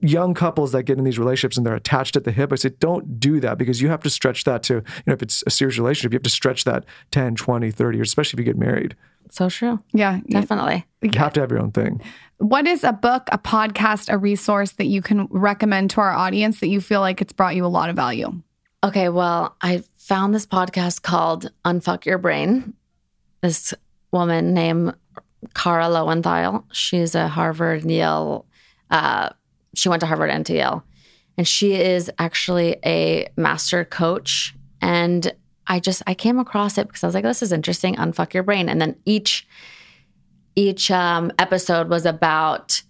[0.01, 2.69] young couples that get in these relationships and they're attached at the hip, I say,
[2.69, 5.49] don't do that because you have to stretch that to, you know, if it's a
[5.49, 8.59] serious relationship, you have to stretch that 10, 20, 30 years, especially if you get
[8.59, 8.95] married.
[9.29, 10.19] so true yeah.
[10.29, 12.01] definitely You have to have your own thing.
[12.37, 16.61] What is a book, a podcast, a resource that you can recommend to our audience
[16.61, 18.41] that you feel like it's brought you a lot of value?
[18.83, 22.73] Okay, well, I found this podcast called Unfuck Your Brain.
[23.41, 23.73] This
[24.11, 24.95] woman named
[25.53, 26.63] Kara Loewentheil.
[26.71, 28.45] She's a Harvard Yale.
[28.89, 29.29] Uh,
[29.75, 30.83] she went to Harvard and to Yale,
[31.37, 34.55] and she is actually a master coach.
[34.81, 35.33] And
[35.67, 37.95] I just I came across it because I was like, this is interesting.
[37.95, 39.47] Unfuck your brain, and then each
[40.55, 42.81] each um, episode was about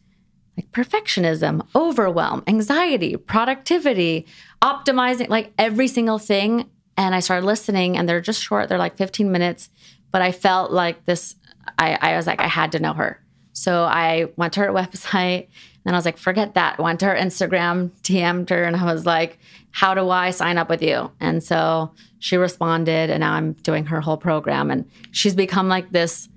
[0.58, 4.26] like perfectionism, overwhelm, anxiety, productivity,
[4.62, 6.70] optimizing, like every single thing.
[6.98, 9.70] And I started listening, and they're just short, they're like 15 minutes.
[10.12, 11.36] But I felt like this,
[11.78, 13.24] I, I was like, I had to know her.
[13.54, 15.48] So I went to her website
[15.90, 16.78] and I was like, forget that.
[16.78, 19.40] Went to her Instagram, DM'd her, and I was like,
[19.72, 21.12] how do I sign up with you?
[21.20, 24.70] And so she responded, and now I'm doing her whole program.
[24.72, 26.30] And she's become like this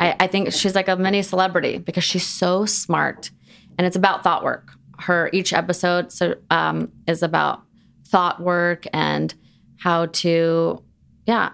[0.00, 3.30] I, I think she's like a mini celebrity because she's so smart
[3.78, 4.72] and it's about thought work.
[4.98, 7.62] Her each episode so, um, is about
[8.06, 9.32] thought work and
[9.76, 10.82] how to,
[11.26, 11.50] yeah,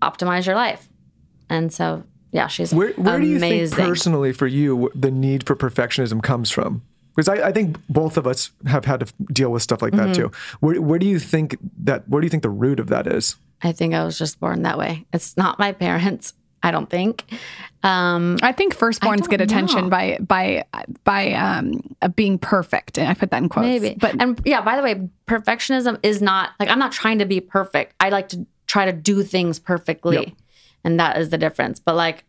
[0.00, 0.88] optimize your life.
[1.48, 5.56] And so, yeah, she's Where, where do you think personally for you the need for
[5.56, 6.82] perfectionism comes from?
[7.16, 10.08] Because I, I think both of us have had to deal with stuff like that
[10.10, 10.12] Mm-hmm.
[10.12, 10.30] too.
[10.60, 12.06] Where, where do you think that?
[12.08, 13.36] Where do you think the root of that is?
[13.62, 15.06] I think I was just born that way.
[15.14, 16.34] It's not my parents.
[16.62, 17.24] I don't think.
[17.82, 19.90] Um, I think firstborns don't get attention know.
[19.90, 20.64] by by
[21.04, 21.80] by um,
[22.16, 23.66] being perfect, and I put that in quotes.
[23.66, 23.94] Maybe.
[23.98, 27.40] but and yeah, by the way, perfectionism is not like I'm not trying to be
[27.40, 27.94] perfect.
[28.00, 30.16] I like to try to do things perfectly.
[30.18, 30.28] Yep.
[30.84, 31.78] and that is the difference.
[31.78, 32.24] But like,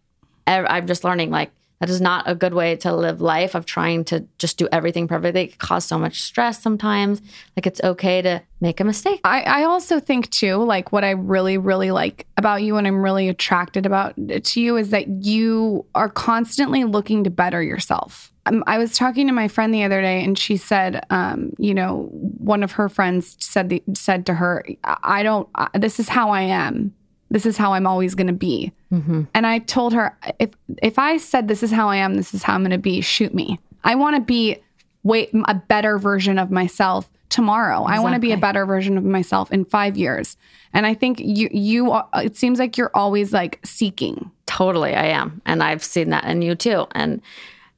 [0.46, 4.04] I'm just learning like that is not a good way to live life of trying
[4.06, 5.44] to just do everything perfectly.
[5.44, 7.22] It cause so much stress sometimes.
[7.56, 9.22] Like it's okay to make a mistake.
[9.24, 13.04] I, I also think too, like what I really, really like about you and I'm
[13.04, 18.34] really attracted about to you is that you are constantly looking to better yourself.
[18.48, 21.74] Um, I was talking to my friend the other day and she said, um, you
[21.74, 26.00] know, one of her friends said the, said to her, I I don't, I, this
[26.00, 26.94] is how I am.
[27.30, 28.72] This is how I'm always going to be.
[28.92, 29.24] Mm-hmm.
[29.34, 30.52] And I told her, if
[30.82, 33.02] if I said this is how I am, this is how I'm going to be,
[33.02, 33.60] shoot me.
[33.84, 34.58] I want to be
[35.04, 37.84] wait a better version of myself tomorrow.
[37.84, 40.38] I want to be a better version of myself in 5 years.
[40.74, 44.32] And I think you you are- it seems like you're always like seeking.
[44.46, 45.42] Totally, I am.
[45.46, 46.88] And I've seen that in you too.
[46.92, 47.22] And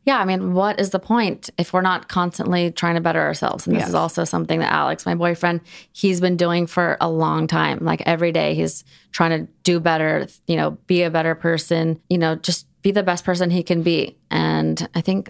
[0.09, 3.67] yeah, I mean, what is the point if we're not constantly trying to better ourselves?
[3.67, 3.89] And this Yes.
[3.89, 7.77] is also something that Alex, my boyfriend, he's been doing for a long time.
[7.81, 12.17] Like every day, he's trying to do better, you know, be a better person, you
[12.17, 14.17] know, just be the best person he can be.
[14.31, 15.29] And I think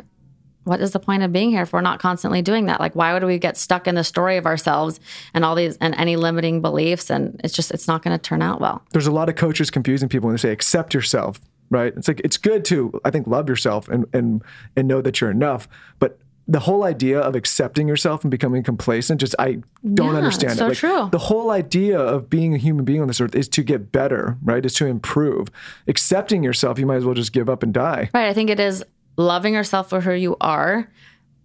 [0.64, 2.80] what is the point of being here if we're not constantly doing that?
[2.80, 5.02] Like, why would we get stuck in the story of ourselves
[5.34, 7.10] and all these and any limiting beliefs?
[7.10, 8.82] And it's just, it's not going to turn out well.
[8.92, 11.94] There's a lot of coaches confusing people when they say accept yourself, right?
[11.96, 14.42] It's like it's good to I think love yourself and and
[14.76, 15.68] and know that you're enough,
[16.00, 19.60] but the whole idea of accepting yourself and becoming complacent just I
[19.94, 20.70] don't Yeah, understand so it.
[20.70, 21.08] Like, true.
[21.12, 24.36] The whole idea of being a human being on this earth is to get better,
[24.44, 24.66] right?
[24.66, 25.50] Is to improve.
[25.88, 28.10] Accepting yourself, you might as well just give up and die.
[28.16, 28.28] Right.
[28.28, 28.84] I think it is
[29.16, 30.92] loving yourself for who you are,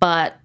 [0.00, 0.36] but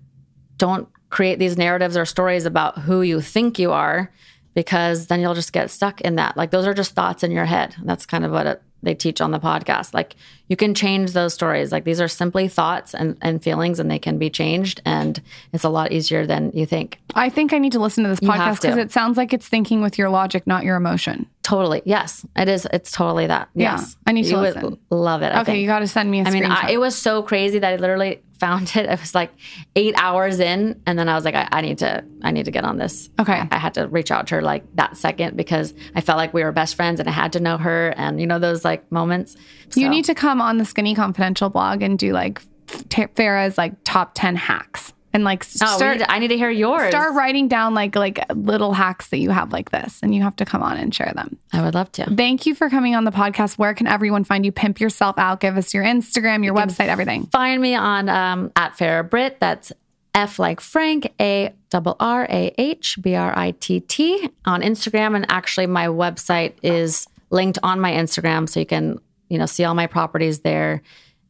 [0.57, 4.11] don't create these narratives or stories about who you think you are
[4.55, 6.35] because then you'll just get stuck in that.
[6.35, 7.75] Like those are just thoughts in your head.
[7.83, 9.93] That's kind of what it, they teach on the podcast.
[9.93, 10.15] Like
[10.47, 11.71] you can change those stories.
[11.71, 14.81] Like these are simply thoughts and, and feelings and they can be changed.
[14.85, 15.21] And
[15.53, 16.99] it's a lot easier than you think.
[17.15, 19.81] I think I need to listen to this podcast because it sounds like it's thinking
[19.81, 21.27] with your logic, not your emotion.
[21.41, 21.81] Totally.
[21.85, 22.25] Yes.
[22.35, 22.67] It is.
[22.71, 23.49] It's totally that.
[23.55, 23.95] Yeah, Yes.
[24.05, 24.77] I need to you would listen.
[24.91, 25.27] love it.
[25.27, 25.61] I Okay, think.
[25.61, 26.43] you got to send me a I mean.
[26.45, 28.85] I, it was so crazy that I literally found it.
[28.89, 29.31] It was like
[29.75, 32.51] eight hours in, and then I was like, I, I need to, I need to
[32.51, 33.09] get on this.
[33.19, 33.41] Okay.
[33.51, 36.43] I, had to reach out to her like that second because I felt like we
[36.43, 39.35] were best friends, and I had to know her, and you know those like moments.
[39.75, 44.11] You need to come on the Skinny Confidential blog and do like Farrah's like top
[44.13, 46.89] 10 hacks and like Oh, start need to- I need to hear yours.
[46.89, 50.35] start writing down like like little hacks that you have like this and you have
[50.37, 51.37] to come on and share them.
[51.53, 52.05] I would love to.
[52.15, 53.57] Thank you for coming on the podcast.
[53.57, 54.51] Where can everyone find you?
[54.51, 55.39] Pimp yourself out.
[55.39, 57.25] Give us your Instagram, your website, everything.
[57.27, 59.39] Find me on um, at Farrah Brit.
[59.39, 59.71] That's
[60.15, 65.15] F like Frank, A double R A H B R I T T on Instagram.
[65.15, 68.99] And actually, my website is linked on my Instagram, so you can
[69.29, 70.81] you know see all my properties there.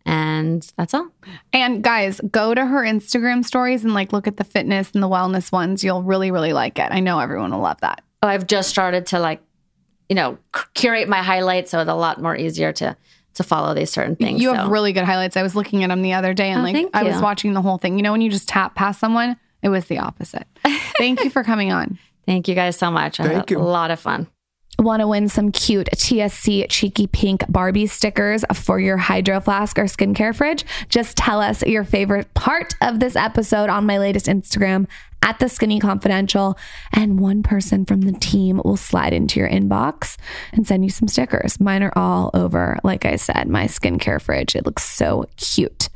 [0.10, 1.08] And that's all.
[1.54, 5.08] And guys, go to her Instagram stories and like look at the fitness and the
[5.08, 5.84] wellness ones.
[5.84, 6.88] You'll really, really like it.
[6.92, 8.02] I know everyone will love that.
[8.24, 9.40] Oh, I've just started to like,
[10.10, 10.40] you know,
[10.74, 12.98] curate my highlights, so it's a lot more easier to
[13.36, 14.42] to follow these certain things.
[14.42, 15.38] You have really good highlights.
[15.38, 17.62] I was looking at them the other day and Oh, like I was watching the
[17.62, 17.96] whole thing.
[17.98, 20.48] You know, when you just tap past someone, it was the opposite.
[20.98, 22.00] Thank you for coming on.
[22.26, 23.20] Thank you guys so much.
[23.20, 24.28] I had Thank a lot of fun.
[24.80, 29.84] Want to win some cute TSC cheeky pink Barbie stickers for your hydro flask or
[29.84, 30.64] skincare fridge?
[30.88, 34.88] Just tell us your favorite part of this episode on my latest Instagram
[35.22, 36.58] at the Skinny Confidential,
[36.94, 40.18] and one person from the team will slide into your inbox
[40.54, 41.60] and send you some stickers.
[41.60, 44.56] Mine are all over, like I said, my skincare fridge.
[44.56, 45.90] It looks so cute.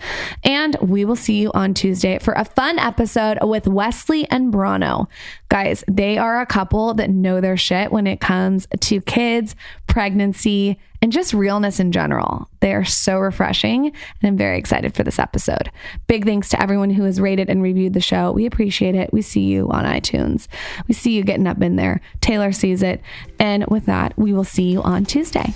[0.44, 5.08] And we will see you on Tuesday for a fun episode with Wesley and Brano.
[5.50, 9.56] Guys, they are a couple that know their shit when it comes to kids,
[9.88, 12.48] pregnancy, and just realness in general.
[12.62, 13.94] They are so refreshing, and
[14.24, 15.70] I'm very excited for this episode.
[16.08, 18.32] Big thanks to everyone who has rated and reviewed the show.
[18.32, 19.12] We appreciate it.
[19.12, 20.48] We see you on iTunes.
[20.88, 22.00] We see you getting up in there.
[22.22, 23.02] Taylor sees it.
[23.38, 25.54] And with that, we will see you on Tuesday.